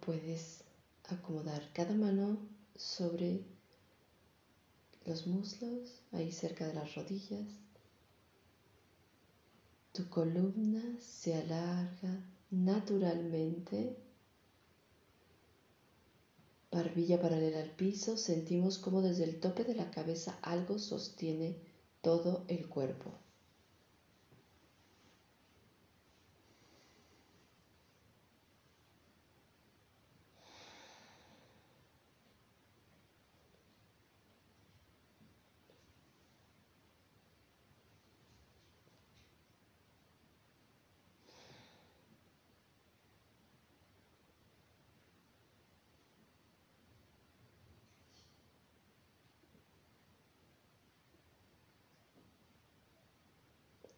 Puedes 0.07 0.63
acomodar 1.09 1.69
cada 1.73 1.93
mano 1.93 2.39
sobre 2.77 3.45
los 5.05 5.27
muslos, 5.27 6.01
ahí 6.13 6.31
cerca 6.31 6.65
de 6.65 6.75
las 6.75 6.95
rodillas. 6.95 7.49
Tu 9.93 10.09
columna 10.09 10.83
se 11.01 11.35
alarga 11.35 12.25
naturalmente. 12.51 13.97
Barbilla 16.71 17.21
paralela 17.21 17.61
al 17.61 17.71
piso, 17.71 18.17
sentimos 18.17 18.79
como 18.79 19.03
desde 19.03 19.25
el 19.25 19.41
tope 19.41 19.65
de 19.65 19.75
la 19.75 19.91
cabeza 19.91 20.39
algo 20.43 20.79
sostiene 20.79 21.57
todo 22.01 22.45
el 22.47 22.69
cuerpo. 22.69 23.26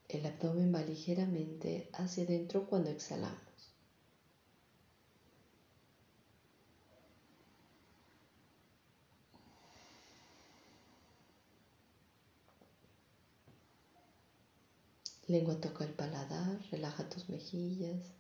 El 0.09 0.25
abdomen 0.25 0.75
va 0.75 0.83
ligeramente 0.83 1.91
hacia 1.93 2.25
adentro 2.25 2.67
cuando 2.67 2.89
exhalamos. 2.91 3.39
Lengua 15.27 15.61
toca 15.61 15.85
el 15.85 15.93
paladar, 15.93 16.59
relaja 16.71 17.07
tus 17.11 17.29
mejillas. 17.29 18.15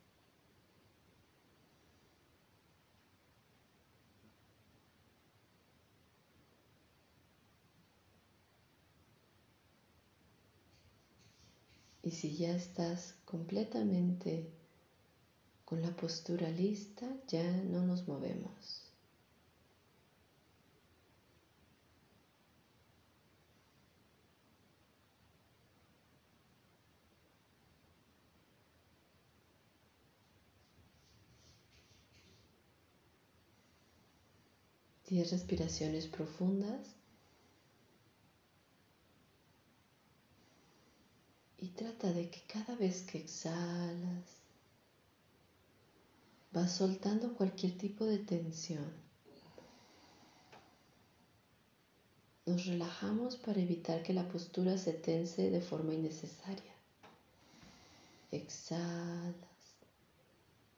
Y 12.09 12.11
si 12.11 12.34
ya 12.34 12.56
estás 12.56 13.16
completamente 13.26 14.50
con 15.66 15.82
la 15.82 15.94
postura 15.94 16.48
lista, 16.48 17.06
ya 17.26 17.44
no 17.64 17.82
nos 17.82 18.09
movemos. 18.09 18.90
Diez 35.06 35.30
respiraciones 35.30 36.06
profundas. 36.06 36.96
Y 41.59 41.68
trata 41.70 42.12
de 42.12 42.30
que 42.30 42.40
cada 42.46 42.76
vez 42.76 43.02
que 43.02 43.18
exhalas, 43.18 44.38
vas 46.52 46.72
soltando 46.72 47.34
cualquier 47.34 47.76
tipo 47.76 48.04
de 48.04 48.18
tensión. 48.18 48.92
Nos 52.46 52.64
relajamos 52.64 53.36
para 53.36 53.61
evitar 53.61 54.02
que 54.02 54.14
la 54.14 54.26
postura 54.28 54.78
se 54.78 54.92
tense 54.92 55.50
de 55.50 55.61
forma 55.61 55.92
innecesaria. 55.94 56.72
Exhalas, 58.30 59.34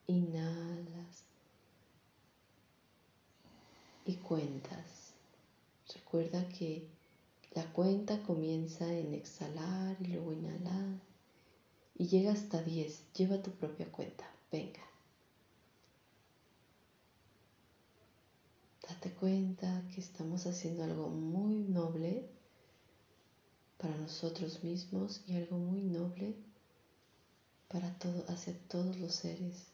inhalas 0.06 1.24
y 4.06 4.16
cuentas. 4.16 5.12
Recuerda 5.94 6.48
que 6.48 6.88
la 7.52 7.64
cuenta 7.72 8.22
comienza 8.22 8.92
en 8.92 9.14
exhalar 9.14 9.96
y 10.00 10.08
luego 10.08 10.32
inhalar 10.32 11.00
y 12.00 12.06
llega 12.06 12.32
hasta 12.32 12.62
10. 12.62 13.12
Lleva 13.14 13.42
tu 13.42 13.50
propia 13.50 13.90
cuenta. 13.92 14.24
Venga. 14.50 14.80
Date 18.88 19.10
cuenta 19.12 19.84
que 19.94 20.00
estamos 20.00 20.46
haciendo 20.46 20.84
algo 20.84 21.08
muy 21.08 21.56
noble 21.64 22.28
para 23.78 23.96
nosotros 23.96 24.64
mismos 24.64 25.22
y 25.26 25.36
algo 25.36 25.58
muy 25.58 25.82
noble 25.82 26.36
para 27.68 27.92
todo, 27.98 28.24
hacia 28.28 28.56
todos 28.68 28.98
los 28.98 29.14
seres. 29.14 29.66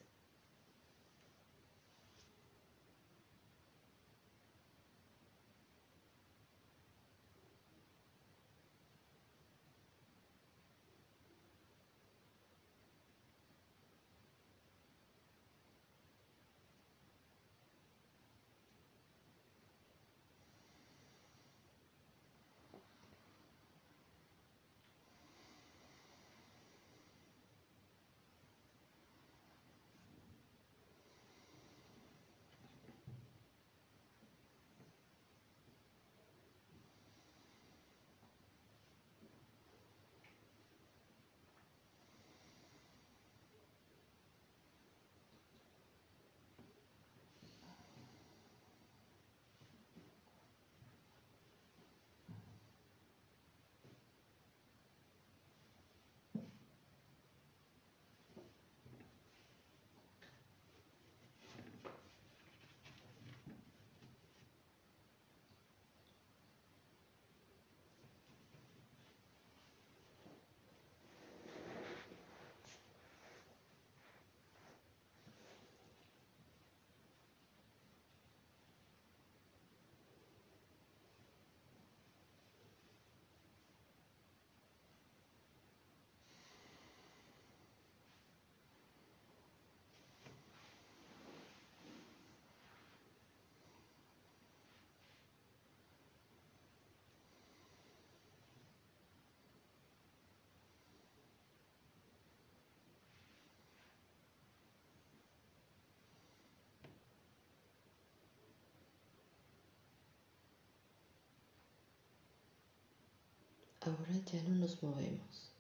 Ahora 113.87 114.16
ya 114.32 114.43
no 114.43 114.57
nos 114.57 114.82
movemos. 114.82 115.53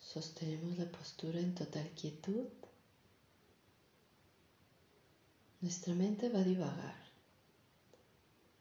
Sostenemos 0.00 0.78
la 0.78 0.90
postura 0.90 1.38
en 1.40 1.54
total 1.54 1.90
quietud. 1.90 2.46
Nuestra 5.60 5.94
mente 5.94 6.30
va 6.30 6.38
a 6.38 6.44
divagar. 6.44 6.96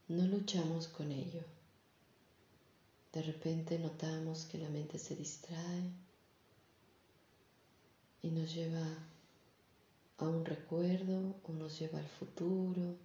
No 0.10 0.26
luchamos 0.26 0.90
con 0.90 1.14
ello. 1.14 1.46
De 3.14 3.22
repente 3.22 3.80
notamos 3.80 4.44
que 4.44 4.58
la 4.58 4.68
mente 4.68 5.00
se 5.00 5.16
distrae 5.16 5.94
y 8.22 8.32
nos 8.32 8.54
lleva 8.54 8.86
a 10.18 10.26
un 10.26 10.44
recuerdo 10.44 11.38
o 11.48 11.54
nos 11.54 11.80
lleva 11.80 12.00
al 12.00 12.10
futuro. 12.10 12.98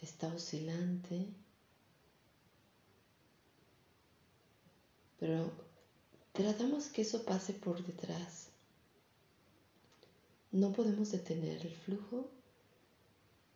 Está 0.00 0.28
oscilante 0.28 1.43
pero 5.24 5.50
tratamos 6.34 6.88
que 6.88 7.00
eso 7.00 7.24
pase 7.24 7.54
por 7.54 7.82
detrás. 7.82 8.48
No 10.52 10.70
podemos 10.70 11.12
detener 11.12 11.64
el 11.64 11.74
flujo, 11.74 12.28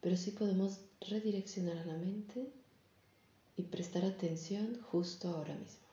pero 0.00 0.16
sí 0.16 0.30
podemos 0.30 0.78
redireccionar 1.02 1.76
a 1.76 1.84
la 1.84 1.98
mente 1.98 2.50
y 3.58 3.64
prestar 3.64 4.06
atención 4.06 4.80
justo 4.80 5.28
ahora 5.28 5.56
mismo. 5.56 5.87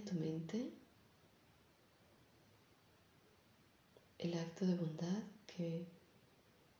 Tu 0.00 0.14
mente 0.14 0.72
el 4.18 4.32
acto 4.34 4.64
de 4.64 4.74
bondad 4.74 5.22
que 5.46 5.84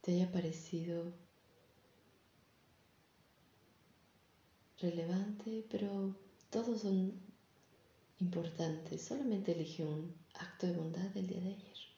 te 0.00 0.12
haya 0.12 0.32
parecido 0.32 1.12
relevante, 4.78 5.62
pero 5.70 6.14
todos 6.50 6.80
son 6.80 7.12
importantes. 8.18 9.02
Solamente 9.02 9.52
elige 9.52 9.84
un 9.84 10.10
acto 10.34 10.66
de 10.66 10.72
bondad 10.72 11.10
del 11.10 11.26
día 11.26 11.40
de 11.40 11.48
ayer. 11.48 11.92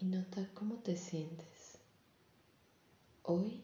y 0.00 0.04
nota 0.18 0.48
cómo 0.54 0.74
te 0.78 0.96
sientes 0.96 1.78
hoy 3.22 3.62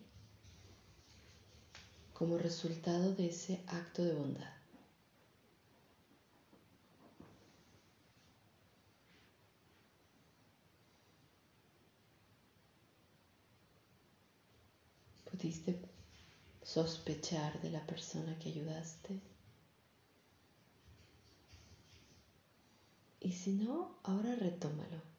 como 2.13 2.39
resultado 2.39 3.13
de 3.13 3.29
ese 3.29 3.61
acto 3.67 4.05
de 4.05 4.15
bondad. 4.15 4.55
¿Pudiste 15.29 15.77
sospechar 16.63 17.61
de 17.63 17.71
la 17.71 17.85
persona 17.85 18.39
que 18.39 18.51
ayudaste? 18.51 19.21
Y 23.21 23.33
si 23.33 23.55
no, 23.55 23.99
ahora 24.05 24.37
retómalo 24.37 25.14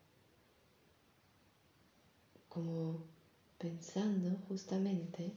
como 2.55 3.01
pensando 3.57 4.37
justamente 4.47 5.33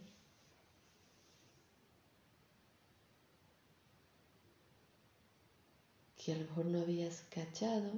que 6.16 6.30
a 6.30 6.36
lo 6.36 6.44
mejor 6.44 6.66
no 6.66 6.78
habías 6.78 7.24
cachado 7.28 7.90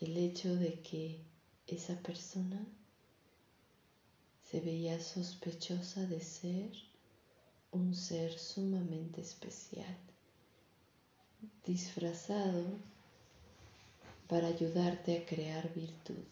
el 0.00 0.16
hecho 0.16 0.56
de 0.56 0.72
que 0.82 1.20
esa 1.68 1.94
persona 1.94 2.60
se 4.50 4.60
veía 4.62 4.98
sospechosa 4.98 6.04
de 6.06 6.20
ser 6.20 6.72
un 7.70 7.94
ser 7.94 8.36
sumamente 8.36 9.20
especial, 9.20 9.96
disfrazado 11.64 12.66
para 14.26 14.48
ayudarte 14.48 15.14
a 15.14 15.24
crear 15.24 15.72
virtud. 15.72 16.24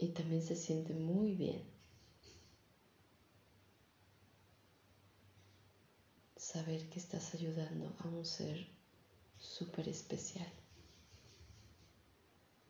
y 0.00 0.08
también 0.30 0.46
se 0.46 0.54
siente 0.54 0.94
muy 0.94 1.34
bien 1.34 1.60
saber 6.36 6.88
que 6.88 7.00
estás 7.00 7.34
ayudando 7.34 7.92
a 7.98 8.06
un 8.06 8.24
ser 8.24 8.64
súper 9.40 9.88
especial. 9.88 10.46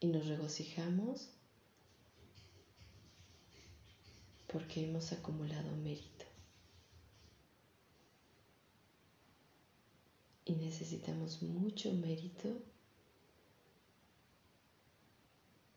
Y 0.00 0.06
nos 0.06 0.26
regocijamos 0.26 1.28
porque 4.50 4.88
hemos 4.88 5.12
acumulado 5.12 5.76
mérito. 5.76 6.24
Y 10.46 10.54
necesitamos 10.54 11.42
mucho 11.42 11.92
mérito 11.92 12.56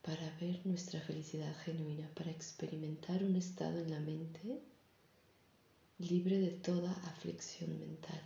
para 0.03 0.29
ver 0.41 0.65
nuestra 0.65 0.99
felicidad 0.99 1.55
genuina, 1.63 2.09
para 2.13 2.29
experimentar 2.29 3.23
un 3.23 3.37
estado 3.37 3.79
en 3.79 3.89
la 3.89 4.01
mente 4.01 4.61
libre 5.97 6.39
de 6.39 6.49
toda 6.49 6.91
aflicción 7.07 7.79
mental, 7.79 8.21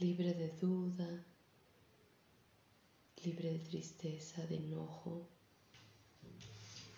libre 0.00 0.34
de 0.34 0.50
duda, 0.60 1.24
libre 3.24 3.52
de 3.52 3.58
tristeza, 3.60 4.44
de 4.46 4.56
enojo, 4.56 5.28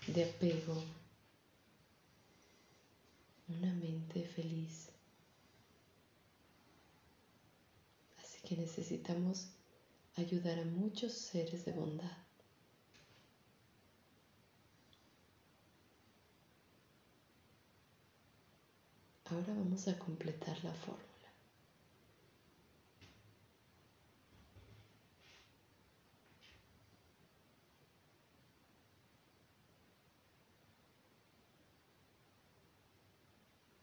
de 0.07 0.25
apego, 0.25 0.83
una 3.49 3.75
mente 3.75 4.25
feliz. 4.25 4.89
Así 8.23 8.41
que 8.41 8.57
necesitamos 8.57 9.49
ayudar 10.17 10.59
a 10.59 10.65
muchos 10.65 11.13
seres 11.13 11.67
de 11.67 11.73
bondad 11.73 12.28
Ahora 19.31 19.53
vamos 19.53 19.87
a 19.89 19.99
completar 19.99 20.57
la 20.65 20.73
fórmula. 20.73 21.05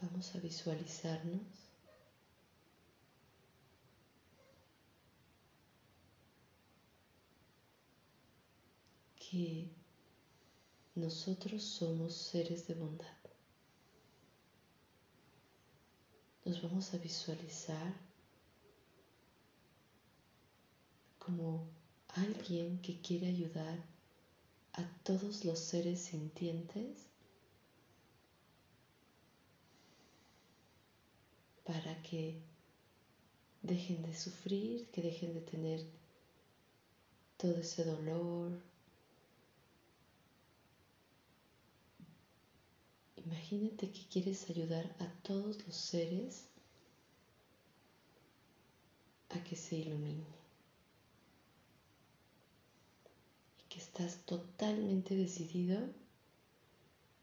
Vamos 0.02 0.36
a 0.36 0.40
visualizarnos 0.40 1.42
que 9.20 9.70
nosotros 10.96 11.62
somos 11.64 12.16
seres 12.16 12.68
de 12.68 12.74
bondad. 12.74 13.25
Nos 16.46 16.62
vamos 16.62 16.94
a 16.94 16.98
visualizar 16.98 17.94
como 21.18 21.68
alguien 22.10 22.80
que 22.84 23.02
quiere 23.02 23.28
ayudar 23.28 23.84
a 24.74 24.84
todos 25.04 25.44
los 25.44 25.58
seres 25.58 26.00
sintientes 26.02 27.08
para 31.64 32.00
que 32.04 32.40
dejen 33.64 34.04
de 34.04 34.16
sufrir, 34.16 34.88
que 34.92 35.02
dejen 35.02 35.34
de 35.34 35.42
tener 35.42 35.84
todo 37.38 37.58
ese 37.58 37.84
dolor. 37.84 38.52
Imagínate 43.26 43.90
que 43.90 44.06
quieres 44.08 44.50
ayudar 44.52 44.86
a 45.00 45.08
todos 45.24 45.66
los 45.66 45.76
seres 45.76 46.46
a 49.30 49.44
que 49.44 49.56
se 49.56 49.78
iluminen. 49.78 50.28
Y 53.60 53.64
que 53.68 53.80
estás 53.80 54.18
totalmente 54.26 55.16
decidido 55.16 55.80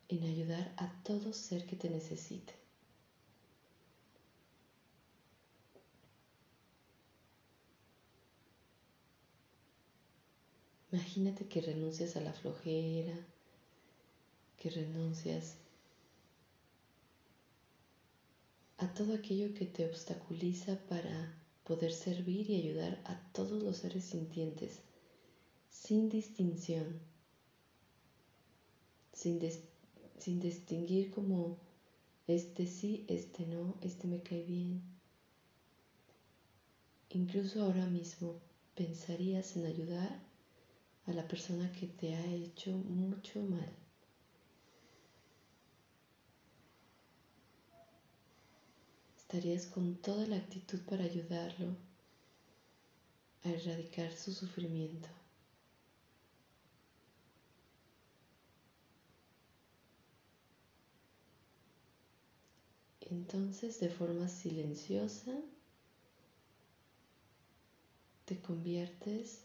en 0.09 0.25
ayudar 0.25 0.75
a 0.77 0.93
todo 1.05 1.33
ser 1.33 1.67
que 1.67 1.77
te 1.77 1.89
necesite. 1.89 2.55
Imagínate 10.91 11.47
que 11.47 11.63
renuncias 11.63 12.17
a 12.17 12.21
la 12.21 12.33
flojera, 12.33 13.15
que 14.59 14.69
renuncias 14.69 15.62
a 18.83 18.93
todo 18.95 19.15
aquello 19.15 19.55
que 19.55 19.65
te 19.65 19.87
obstaculiza 19.87 20.77
para 20.89 21.33
poder 21.63 21.93
servir 21.93 22.51
y 22.51 22.57
ayudar 22.57 23.01
a 23.05 23.15
todos 23.33 23.63
los 23.63 23.77
seres 23.77 24.03
sintientes, 24.03 24.81
sin 25.71 26.09
distinción, 26.09 26.99
sin, 29.13 29.39
sin 30.19 30.41
distinguir 30.41 31.13
como 31.13 31.59
este 32.27 32.67
sí, 32.67 33.05
este 33.07 33.47
no, 33.47 33.77
este 33.83 34.09
me 34.09 34.21
cae 34.21 34.43
bien. 34.43 34.83
Incluso 37.11 37.63
ahora 37.63 37.87
mismo 37.87 38.35
pensarías 38.75 39.57
en 39.57 39.67
ayudar 39.67 40.19
a 41.07 41.13
la 41.13 41.29
persona 41.29 41.71
que 41.71 41.87
te 41.87 42.17
ha 42.17 42.27
hecho 42.35 42.73
mucho 42.73 43.43
mal. 43.43 43.82
Estarías 49.33 49.65
con 49.67 49.95
toda 49.95 50.27
la 50.27 50.37
actitud 50.37 50.79
para 50.91 51.05
ayudarlo 51.05 51.75
a 53.45 53.49
erradicar 53.49 54.13
su 54.13 54.31
sufrimiento. 54.31 55.09
Entonces, 63.01 63.81
de 63.81 63.89
forma 63.89 64.29
silenciosa, 64.29 65.33
te 68.27 68.39
conviertes 68.39 69.45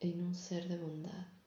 en 0.00 0.26
un 0.26 0.34
ser 0.34 0.68
de 0.68 0.76
bondad. 0.76 1.41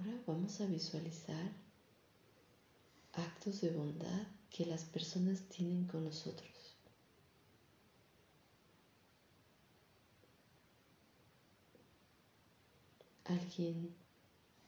Ahora 0.00 0.18
vamos 0.26 0.58
a 0.62 0.66
visualizar 0.66 1.52
actos 3.12 3.60
de 3.60 3.70
bondad 3.70 4.28
que 4.48 4.64
las 4.64 4.84
personas 4.84 5.42
tienen 5.50 5.84
con 5.84 6.04
nosotros. 6.04 6.50
Alguien 13.26 13.94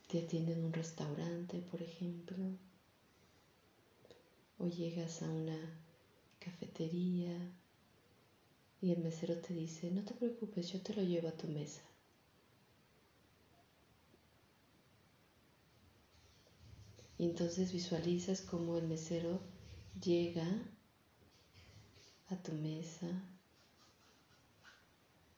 te 0.07 0.19
atiende 0.19 0.53
en 0.53 0.65
un 0.65 0.73
restaurante, 0.73 1.57
por 1.61 1.81
ejemplo, 1.81 2.37
o 4.59 4.67
llegas 4.67 5.23
a 5.23 5.31
una 5.31 5.57
cafetería 6.37 7.35
y 8.83 8.91
el 8.91 8.99
mesero 8.99 9.35
te 9.39 9.55
dice, 9.55 9.89
no 9.89 10.03
te 10.03 10.13
preocupes, 10.13 10.71
yo 10.71 10.79
te 10.81 10.93
lo 10.93 11.01
llevo 11.01 11.29
a 11.29 11.37
tu 11.37 11.47
mesa. 11.47 11.81
Entonces 17.23 17.71
visualizas 17.71 18.41
cómo 18.41 18.77
el 18.77 18.85
mesero 18.85 19.39
llega 20.03 20.45
a 22.27 22.35
tu 22.35 22.51
mesa 22.51 23.07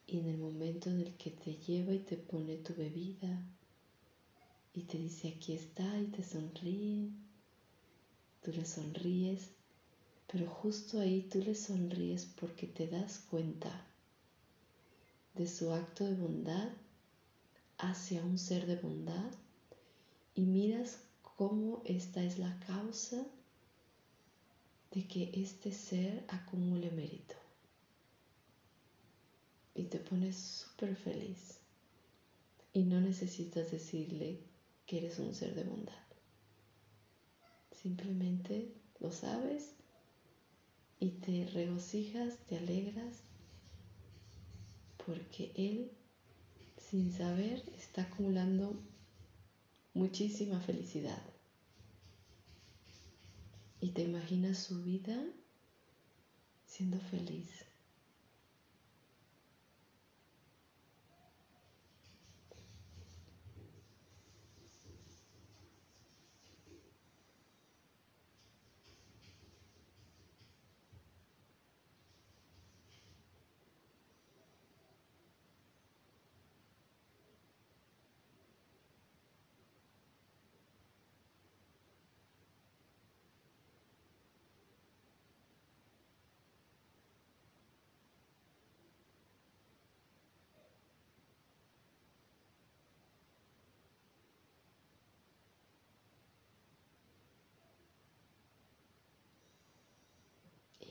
y 0.08 0.18
en 0.18 0.30
el 0.30 0.40
momento 0.40 0.90
en 0.90 1.02
el 1.02 1.16
que 1.16 1.30
te 1.30 1.54
lleva 1.58 1.94
y 1.94 2.00
te 2.00 2.18
pone 2.18 2.58
tu 2.58 2.74
bebida 2.74 3.40
y 4.74 4.82
te 4.82 4.98
dice 4.98 5.36
aquí 5.38 5.54
está 5.54 6.00
y 6.00 6.08
te 6.08 6.24
sonríe, 6.24 7.12
tú 8.42 8.52
le 8.52 8.66
sonríes, 8.66 9.52
pero 10.26 10.48
justo 10.48 11.00
ahí 11.00 11.30
tú 11.32 11.40
le 11.40 11.54
sonríes 11.54 12.26
porque 12.26 12.66
te 12.66 12.88
das 12.88 13.20
cuenta 13.20 13.86
de 15.36 15.48
su 15.48 15.72
acto 15.72 16.04
de 16.04 16.16
bondad 16.16 16.72
hacia 17.78 18.24
un 18.24 18.40
ser 18.40 18.66
de 18.66 18.76
bondad 18.76 19.32
y 20.34 20.42
miras 20.42 21.05
cómo 21.36 21.82
esta 21.86 22.24
es 22.24 22.40
la 22.40 22.60
causa 22.62 23.26
de 24.92 25.08
que 25.08 25.32
este 25.34 25.72
ser 25.72 26.24
acumule 26.30 26.92
mérito. 26.92 27.36
Y 29.74 29.84
te 29.84 30.00
pones 30.00 30.38
súper 30.38 30.96
feliz. 30.96 31.60
Y 32.72 32.84
no 32.84 33.02
necesitas 33.02 33.72
decirle 33.72 34.40
que 34.86 35.00
eres 35.00 35.20
un 35.20 35.34
ser 35.36 35.54
de 35.56 35.64
bondad. 35.64 35.94
Simplemente 37.72 38.74
lo 39.00 39.12
sabes 39.12 39.74
y 41.00 41.12
te 41.12 41.46
regocijas, 41.54 42.38
te 42.48 42.58
alegras, 42.58 43.18
porque 45.06 45.52
Él, 45.56 45.92
sin 46.78 47.12
saber, 47.12 47.64
está 47.78 48.04
acumulando 48.04 48.80
muchísima 49.96 50.60
felicidad. 50.60 51.24
Y 53.80 53.92
te 53.92 54.04
imaginas 54.04 54.60
su 54.60 54.84
vida 54.84 55.18
siendo 56.66 57.00
feliz. 57.00 57.65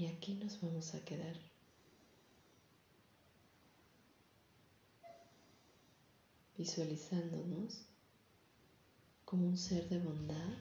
Y 0.05 0.07
aquí 0.07 0.35
nos 0.35 0.61
vamos 0.61 0.95
a 0.95 1.03
quedar. 1.03 1.35
Visualizándonos 6.59 7.87
como 9.25 9.47
un 9.47 9.57
ser 9.57 9.89
de 9.89 9.99
bondad 9.99 10.59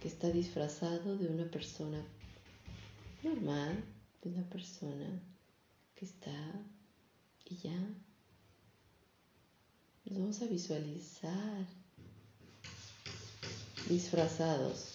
que 0.00 0.08
está 0.08 0.28
disfrazado 0.30 1.16
de 1.16 1.28
una 1.28 1.48
persona 1.48 2.04
normal, 3.22 3.84
de 4.20 4.30
una 4.30 4.42
persona 4.48 5.22
que 5.94 6.06
está 6.06 6.66
y 7.44 7.58
ya. 7.58 7.78
Nos 10.04 10.18
vamos 10.18 10.42
a 10.42 10.46
visualizar 10.46 11.64
disfrazados 13.88 14.93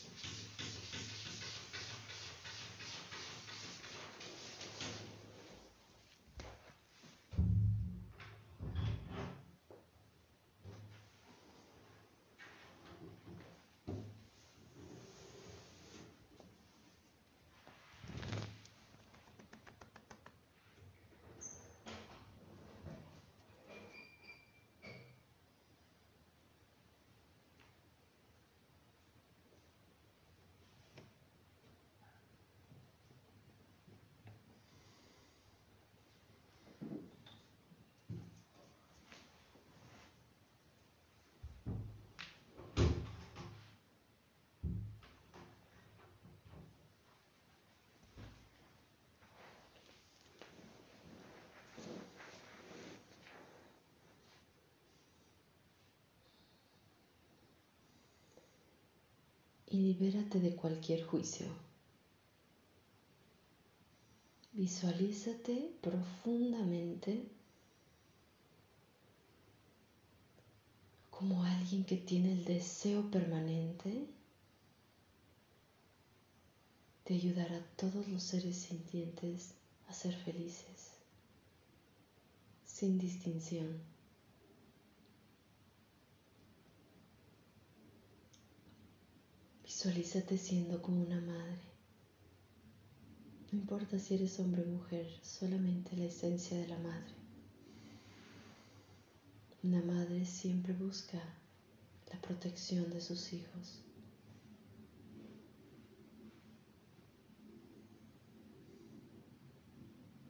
y 59.79 59.93
libérate 59.93 60.41
de 60.41 60.55
cualquier 60.55 61.03
juicio. 61.03 61.47
Visualízate 64.51 65.71
profundamente 65.79 67.23
como 71.09 71.43
alguien 71.43 71.85
que 71.85 71.95
tiene 71.95 72.33
el 72.33 72.43
deseo 72.43 73.09
permanente 73.09 74.05
de 77.05 77.15
ayudar 77.15 77.53
a 77.53 77.63
todos 77.77 78.05
los 78.09 78.21
seres 78.21 78.57
sintientes 78.57 79.53
a 79.87 79.93
ser 79.93 80.13
felices, 80.13 80.91
sin 82.65 82.99
distinción. 82.99 83.79
Visualízate 89.81 90.37
siendo 90.37 90.81
como 90.81 91.01
una 91.01 91.21
madre. 91.21 91.61
No 93.49 93.59
importa 93.59 93.97
si 93.97 94.15
eres 94.15 94.37
hombre 94.41 94.63
o 94.63 94.65
mujer, 94.65 95.07
solamente 95.21 95.95
la 95.95 96.03
esencia 96.03 96.57
de 96.57 96.67
la 96.67 96.77
madre. 96.79 97.13
Una 99.63 99.81
madre 99.81 100.25
siempre 100.25 100.73
busca 100.73 101.17
la 102.11 102.19
protección 102.19 102.89
de 102.89 102.99
sus 102.99 103.31
hijos. 103.31 103.79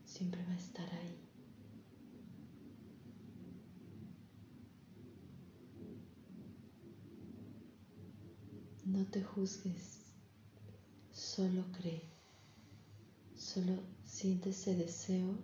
Siempre 0.06 0.46
va 0.46 0.52
a 0.52 0.58
estar 0.58 0.94
ahí. 0.94 1.30
No 8.86 8.99
te 9.10 9.24
juzgues, 9.24 10.00
solo 11.12 11.64
cree, 11.72 12.04
solo 13.36 13.74
siente 14.06 14.52
ese 14.52 14.76
deseo 14.76 15.36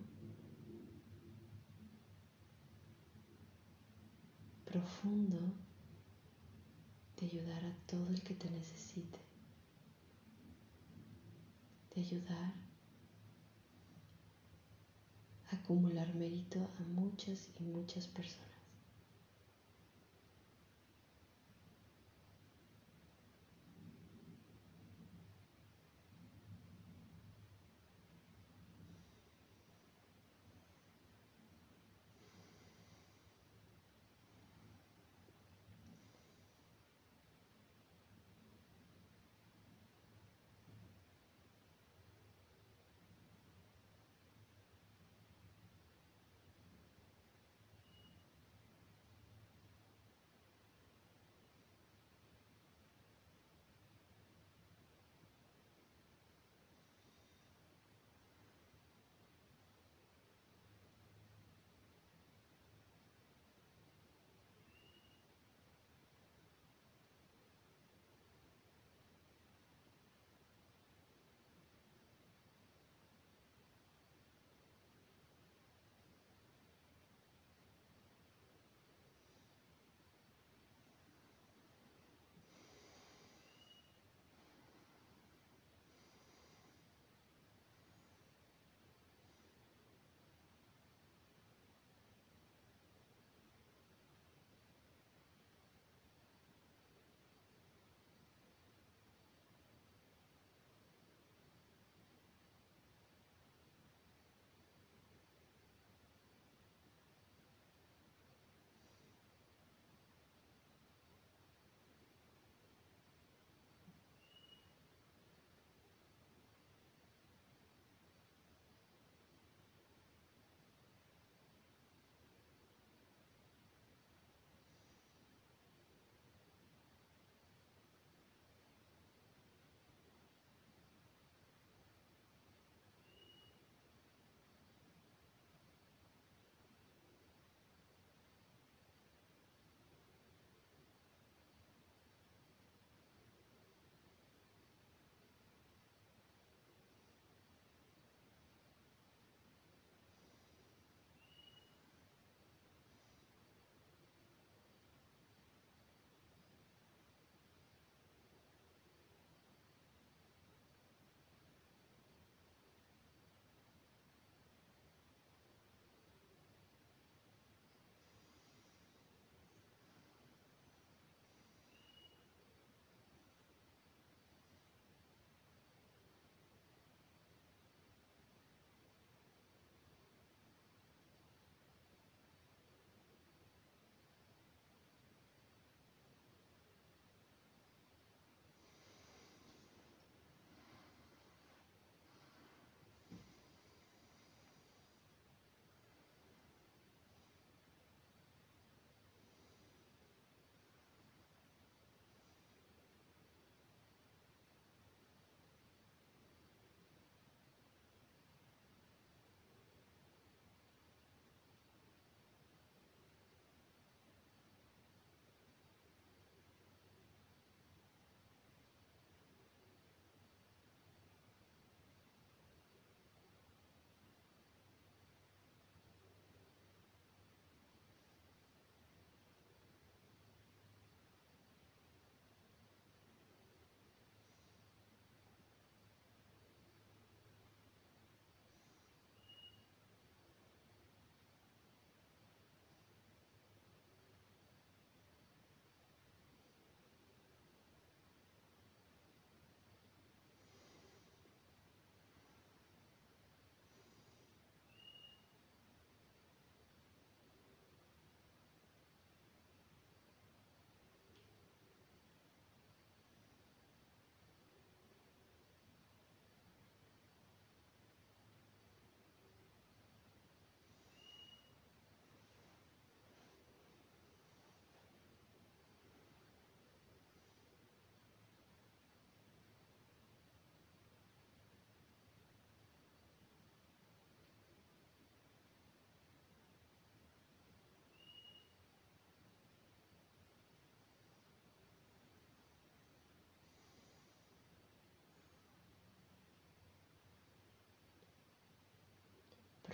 profundo 4.64 5.38
de 7.16 7.26
ayudar 7.26 7.64
a 7.64 7.76
todo 7.86 8.08
el 8.08 8.22
que 8.22 8.34
te 8.34 8.48
necesite, 8.50 9.18
de 11.94 12.00
ayudar 12.00 12.52
a 15.50 15.56
acumular 15.56 16.14
mérito 16.14 16.70
a 16.78 16.82
muchas 16.84 17.48
y 17.58 17.64
muchas 17.64 18.06
personas. 18.06 18.55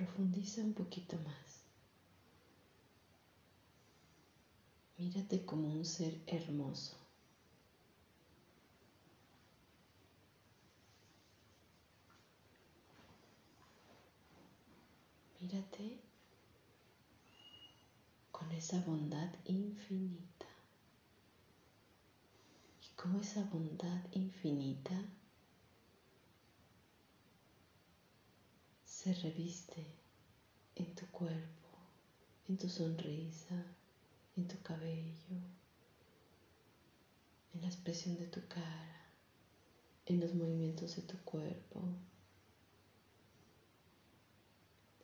Profundiza 0.02 0.62
un 0.62 0.72
poquito 0.72 1.16
más. 1.18 1.62
Mírate 4.98 5.44
como 5.44 5.68
un 5.68 5.84
ser 5.84 6.20
hermoso. 6.26 6.96
Mírate 15.40 16.00
con 18.32 18.50
esa 18.50 18.80
bondad 18.80 19.32
infinita. 19.44 20.46
Y 22.82 22.88
como 23.00 23.20
esa 23.20 23.44
bondad 23.44 24.00
infinita 24.10 25.00
se 29.02 29.12
reviste 29.14 29.84
en 30.76 30.94
tu 30.94 31.04
cuerpo, 31.08 31.70
en 32.48 32.56
tu 32.56 32.68
sonrisa, 32.68 33.60
en 34.36 34.46
tu 34.46 34.62
cabello, 34.62 35.40
en 37.52 37.60
la 37.62 37.66
expresión 37.66 38.16
de 38.16 38.26
tu 38.26 38.46
cara, 38.46 39.10
en 40.06 40.20
los 40.20 40.32
movimientos 40.34 40.94
de 40.94 41.02
tu 41.02 41.18
cuerpo, 41.24 41.80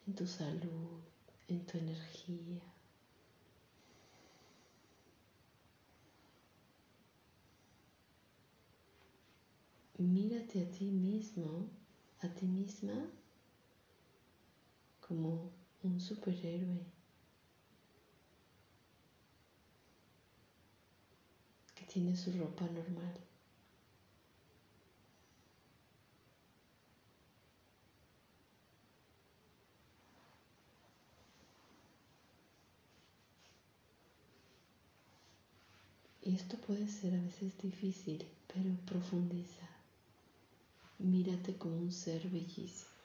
en 0.06 0.14
tu 0.14 0.28
salud, 0.28 1.00
en 1.48 1.66
tu 1.66 1.78
energía. 1.78 2.62
Mírate 9.98 10.62
a 10.62 10.70
ti 10.70 10.84
mismo, 10.84 11.68
a 12.20 12.28
ti 12.28 12.46
misma, 12.46 13.10
como 15.08 15.50
un 15.82 15.98
superhéroe 16.00 16.84
que 21.74 21.84
tiene 21.86 22.14
su 22.14 22.30
ropa 22.32 22.66
normal. 22.66 23.14
Y 36.22 36.34
esto 36.34 36.58
puede 36.58 36.86
ser 36.86 37.14
a 37.14 37.22
veces 37.22 37.56
difícil, 37.56 38.26
pero 38.52 38.68
profundiza. 38.84 39.66
Mírate 40.98 41.56
como 41.56 41.78
un 41.78 41.90
ser 41.90 42.28
bellísimo. 42.28 42.97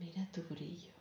Mira 0.00 0.26
tu 0.32 0.42
brillo. 0.48 0.97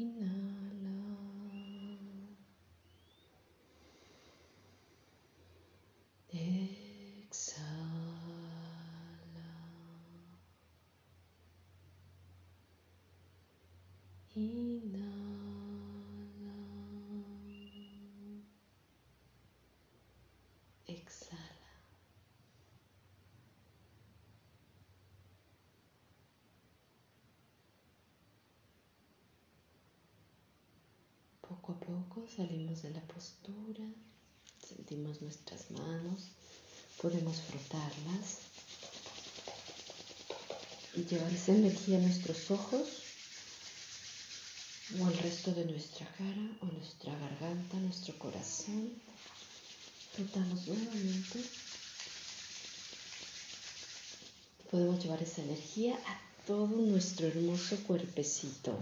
Inhala. 0.00 0.96
Exhala. 6.32 7.60
Inhala. 14.36 15.09
Poco 31.50 31.72
a 31.72 31.80
poco 31.80 32.28
salimos 32.36 32.82
de 32.82 32.90
la 32.90 33.00
postura, 33.00 33.84
sentimos 34.68 35.20
nuestras 35.20 35.68
manos, 35.72 36.28
podemos 37.02 37.38
frotarlas 37.40 38.38
y 40.94 41.02
llevar 41.06 41.32
esa 41.32 41.50
energía 41.50 41.98
a 41.98 42.02
nuestros 42.02 42.52
ojos 42.52 42.86
o 45.00 45.06
al 45.06 45.18
resto 45.18 45.52
de 45.52 45.64
nuestra 45.64 46.06
cara 46.16 46.56
o 46.60 46.66
nuestra 46.66 47.18
garganta, 47.18 47.76
nuestro 47.78 48.16
corazón. 48.16 48.92
Frotamos 50.12 50.68
nuevamente. 50.68 51.40
Podemos 54.70 55.02
llevar 55.02 55.20
esa 55.20 55.42
energía 55.42 55.96
a 55.96 56.46
todo 56.46 56.68
nuestro 56.68 57.26
hermoso 57.26 57.76
cuerpecito. 57.88 58.78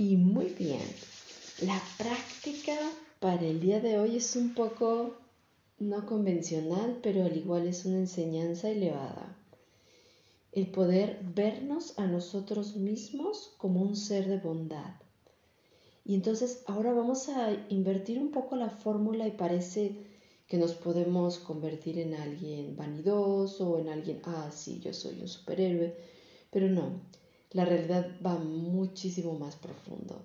Y 0.00 0.16
muy 0.16 0.46
bien, 0.46 0.80
la 1.60 1.78
práctica 1.98 2.72
para 3.18 3.42
el 3.42 3.60
día 3.60 3.80
de 3.80 3.98
hoy 3.98 4.16
es 4.16 4.34
un 4.34 4.54
poco 4.54 5.14
no 5.78 6.06
convencional, 6.06 7.00
pero 7.02 7.22
al 7.22 7.36
igual 7.36 7.66
es 7.66 7.84
una 7.84 7.98
enseñanza 7.98 8.70
elevada. 8.70 9.36
El 10.52 10.68
poder 10.68 11.20
vernos 11.34 11.98
a 11.98 12.06
nosotros 12.06 12.76
mismos 12.76 13.52
como 13.58 13.82
un 13.82 13.94
ser 13.94 14.26
de 14.26 14.38
bondad. 14.38 14.94
Y 16.06 16.14
entonces 16.14 16.62
ahora 16.66 16.94
vamos 16.94 17.28
a 17.28 17.52
invertir 17.68 18.18
un 18.20 18.30
poco 18.30 18.56
la 18.56 18.70
fórmula 18.70 19.28
y 19.28 19.32
parece 19.32 19.98
que 20.46 20.56
nos 20.56 20.72
podemos 20.72 21.40
convertir 21.40 21.98
en 21.98 22.14
alguien 22.14 22.74
vanidoso 22.74 23.72
o 23.72 23.78
en 23.78 23.90
alguien, 23.90 24.22
ah, 24.24 24.50
sí, 24.50 24.80
yo 24.80 24.94
soy 24.94 25.20
un 25.20 25.28
superhéroe, 25.28 25.94
pero 26.50 26.70
no, 26.70 27.02
la 27.52 27.64
realidad 27.64 28.08
va 28.24 28.36
muchísimo 28.36 29.38
más 29.38 29.56
profundo. 29.56 30.22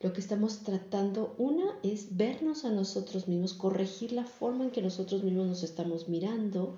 Lo 0.00 0.12
que 0.12 0.20
estamos 0.20 0.58
tratando, 0.58 1.34
una, 1.38 1.78
es 1.82 2.16
vernos 2.16 2.64
a 2.64 2.70
nosotros 2.70 3.28
mismos, 3.28 3.54
corregir 3.54 4.12
la 4.12 4.24
forma 4.24 4.64
en 4.64 4.70
que 4.70 4.82
nosotros 4.82 5.22
mismos 5.22 5.46
nos 5.46 5.62
estamos 5.62 6.08
mirando 6.08 6.76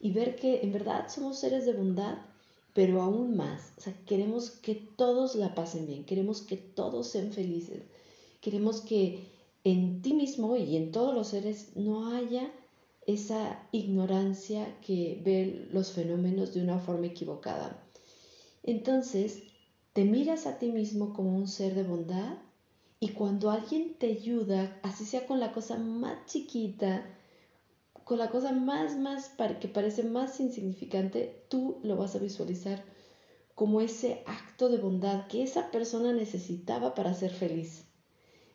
y 0.00 0.12
ver 0.12 0.36
que 0.36 0.62
en 0.62 0.72
verdad 0.72 1.08
somos 1.08 1.38
seres 1.38 1.66
de 1.66 1.74
bondad, 1.74 2.18
pero 2.72 3.02
aún 3.02 3.36
más. 3.36 3.74
O 3.76 3.82
sea, 3.82 3.94
queremos 4.06 4.50
que 4.50 4.74
todos 4.74 5.34
la 5.34 5.54
pasen 5.54 5.86
bien, 5.86 6.04
queremos 6.04 6.40
que 6.40 6.56
todos 6.56 7.08
sean 7.08 7.32
felices, 7.32 7.82
queremos 8.40 8.80
que 8.80 9.28
en 9.64 10.00
ti 10.00 10.14
mismo 10.14 10.56
y 10.56 10.76
en 10.76 10.92
todos 10.92 11.14
los 11.14 11.28
seres 11.28 11.76
no 11.76 12.14
haya 12.14 12.50
esa 13.06 13.68
ignorancia 13.70 14.80
que 14.80 15.20
ve 15.22 15.68
los 15.72 15.92
fenómenos 15.92 16.54
de 16.54 16.62
una 16.62 16.78
forma 16.78 17.06
equivocada 17.06 17.84
entonces, 18.62 19.42
te 19.92 20.04
miras 20.04 20.46
a 20.46 20.58
ti 20.58 20.70
mismo 20.70 21.12
como 21.12 21.36
un 21.36 21.48
ser 21.48 21.74
de 21.74 21.82
bondad 21.82 22.38
y 23.00 23.10
cuando 23.10 23.50
alguien 23.50 23.94
te 23.98 24.06
ayuda, 24.12 24.78
así 24.82 25.04
sea 25.04 25.26
con 25.26 25.40
la 25.40 25.52
cosa 25.52 25.78
más 25.78 26.26
chiquita, 26.26 27.04
con 28.04 28.18
la 28.18 28.30
cosa 28.30 28.52
más, 28.52 28.98
más, 28.98 29.30
que 29.60 29.68
parece 29.68 30.02
más 30.02 30.38
insignificante, 30.40 31.44
tú 31.48 31.80
lo 31.82 31.96
vas 31.96 32.14
a 32.16 32.18
visualizar 32.18 32.84
como 33.54 33.80
ese 33.80 34.22
acto 34.26 34.68
de 34.68 34.78
bondad 34.78 35.26
que 35.26 35.42
esa 35.42 35.70
persona 35.70 36.12
necesitaba 36.12 36.94
para 36.94 37.14
ser 37.14 37.30
feliz. 37.30 37.84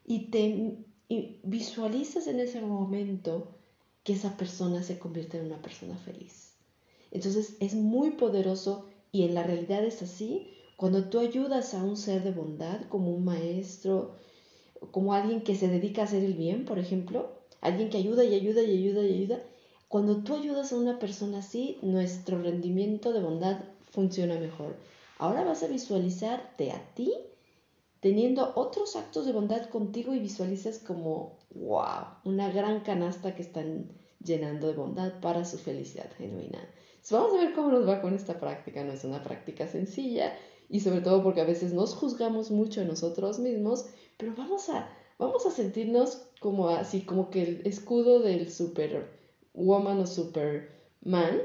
Y 0.03 0.29
te 0.29 0.85
y 1.07 1.39
visualizas 1.43 2.27
en 2.27 2.39
ese 2.39 2.61
momento 2.61 3.55
que 4.03 4.13
esa 4.13 4.37
persona 4.37 4.83
se 4.83 4.97
convierte 4.97 5.37
en 5.37 5.45
una 5.45 5.61
persona 5.61 5.97
feliz. 5.97 6.55
Entonces 7.11 7.57
es 7.59 7.75
muy 7.75 8.11
poderoso 8.11 8.87
y 9.15 9.23
en 9.23 9.33
la 9.33 9.43
realidad 9.43 9.81
es 9.85 10.01
así. 10.01 10.51
Cuando 10.75 11.05
tú 11.05 11.19
ayudas 11.19 11.73
a 11.73 11.81
un 11.81 11.95
ser 11.95 12.21
de 12.21 12.31
bondad, 12.31 12.81
como 12.89 13.15
un 13.15 13.23
maestro, 13.23 14.11
como 14.91 15.13
alguien 15.13 15.41
que 15.41 15.55
se 15.55 15.69
dedica 15.69 16.01
a 16.01 16.03
hacer 16.03 16.21
el 16.21 16.33
bien, 16.33 16.65
por 16.65 16.79
ejemplo, 16.79 17.31
alguien 17.61 17.89
que 17.89 17.97
ayuda 17.97 18.25
y 18.25 18.35
ayuda 18.35 18.61
y 18.61 18.77
ayuda 18.77 19.03
y 19.03 19.13
ayuda, 19.13 19.39
cuando 19.87 20.17
tú 20.17 20.35
ayudas 20.35 20.73
a 20.73 20.75
una 20.75 20.99
persona 20.99 21.37
así, 21.37 21.77
nuestro 21.81 22.41
rendimiento 22.41 23.13
de 23.13 23.21
bondad 23.21 23.61
funciona 23.89 24.37
mejor. 24.37 24.75
Ahora 25.17 25.45
vas 25.45 25.63
a 25.63 25.67
visualizarte 25.67 26.71
a 26.71 26.93
ti 26.93 27.13
teniendo 28.01 28.51
otros 28.57 28.97
actos 28.97 29.25
de 29.25 29.31
bondad 29.31 29.69
contigo 29.69 30.13
y 30.13 30.19
visualizas 30.19 30.79
como, 30.79 31.39
wow, 31.51 32.19
una 32.25 32.51
gran 32.51 32.81
canasta 32.81 33.33
que 33.33 33.43
están 33.43 33.93
llenando 34.21 34.67
de 34.67 34.73
bondad 34.73 35.21
para 35.21 35.45
su 35.45 35.57
felicidad 35.57 36.11
genuina 36.17 36.59
vamos 37.11 37.33
a 37.33 37.37
ver 37.37 37.53
cómo 37.53 37.69
nos 37.69 37.87
va 37.87 38.01
con 38.01 38.13
esta 38.13 38.39
práctica. 38.39 38.83
No 38.83 38.93
es 38.93 39.03
una 39.03 39.23
práctica 39.23 39.67
sencilla 39.67 40.33
y 40.69 40.79
sobre 40.79 41.01
todo 41.01 41.23
porque 41.23 41.41
a 41.41 41.45
veces 41.45 41.73
nos 41.73 41.93
juzgamos 41.93 42.51
mucho 42.51 42.81
a 42.81 42.85
nosotros 42.85 43.39
mismos, 43.39 43.85
pero 44.17 44.33
vamos 44.35 44.69
a, 44.69 44.89
vamos 45.19 45.45
a 45.45 45.51
sentirnos 45.51 46.23
como 46.39 46.69
así, 46.69 47.01
como 47.01 47.29
que 47.29 47.43
el 47.43 47.67
escudo 47.67 48.19
del 48.19 48.51
superwoman 48.51 49.99
o 49.99 50.07
superman 50.07 51.41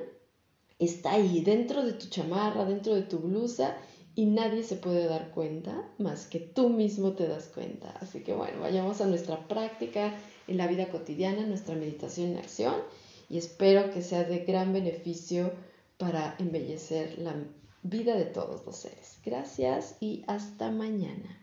está 0.78 1.12
ahí 1.12 1.42
dentro 1.42 1.84
de 1.84 1.92
tu 1.92 2.08
chamarra, 2.08 2.64
dentro 2.64 2.94
de 2.94 3.02
tu 3.02 3.18
blusa 3.18 3.76
y 4.14 4.26
nadie 4.26 4.62
se 4.62 4.76
puede 4.76 5.06
dar 5.06 5.30
cuenta 5.30 5.88
más 5.98 6.26
que 6.26 6.40
tú 6.40 6.68
mismo 6.70 7.12
te 7.12 7.28
das 7.28 7.48
cuenta. 7.48 7.90
Así 8.00 8.22
que 8.22 8.34
bueno, 8.34 8.61
vayamos 8.61 9.00
a 9.00 9.06
nuestra 9.06 9.46
práctica 9.46 10.14
en 10.48 10.56
la 10.56 10.66
vida 10.66 10.88
cotidiana, 10.88 11.46
nuestra 11.46 11.74
meditación 11.74 12.30
en 12.30 12.38
acción 12.38 12.74
y 13.31 13.39
espero 13.39 13.91
que 13.93 14.03
sea 14.03 14.24
de 14.24 14.41
gran 14.41 14.72
beneficio 14.72 15.53
para 15.97 16.35
embellecer 16.39 17.18
la 17.18 17.35
vida 17.83 18.16
de 18.16 18.26
todos 18.26 18.66
los 18.66 18.76
seres. 18.76 19.20
Gracias 19.24 19.97
y 20.01 20.24
hasta 20.26 20.70
mañana. 20.70 21.39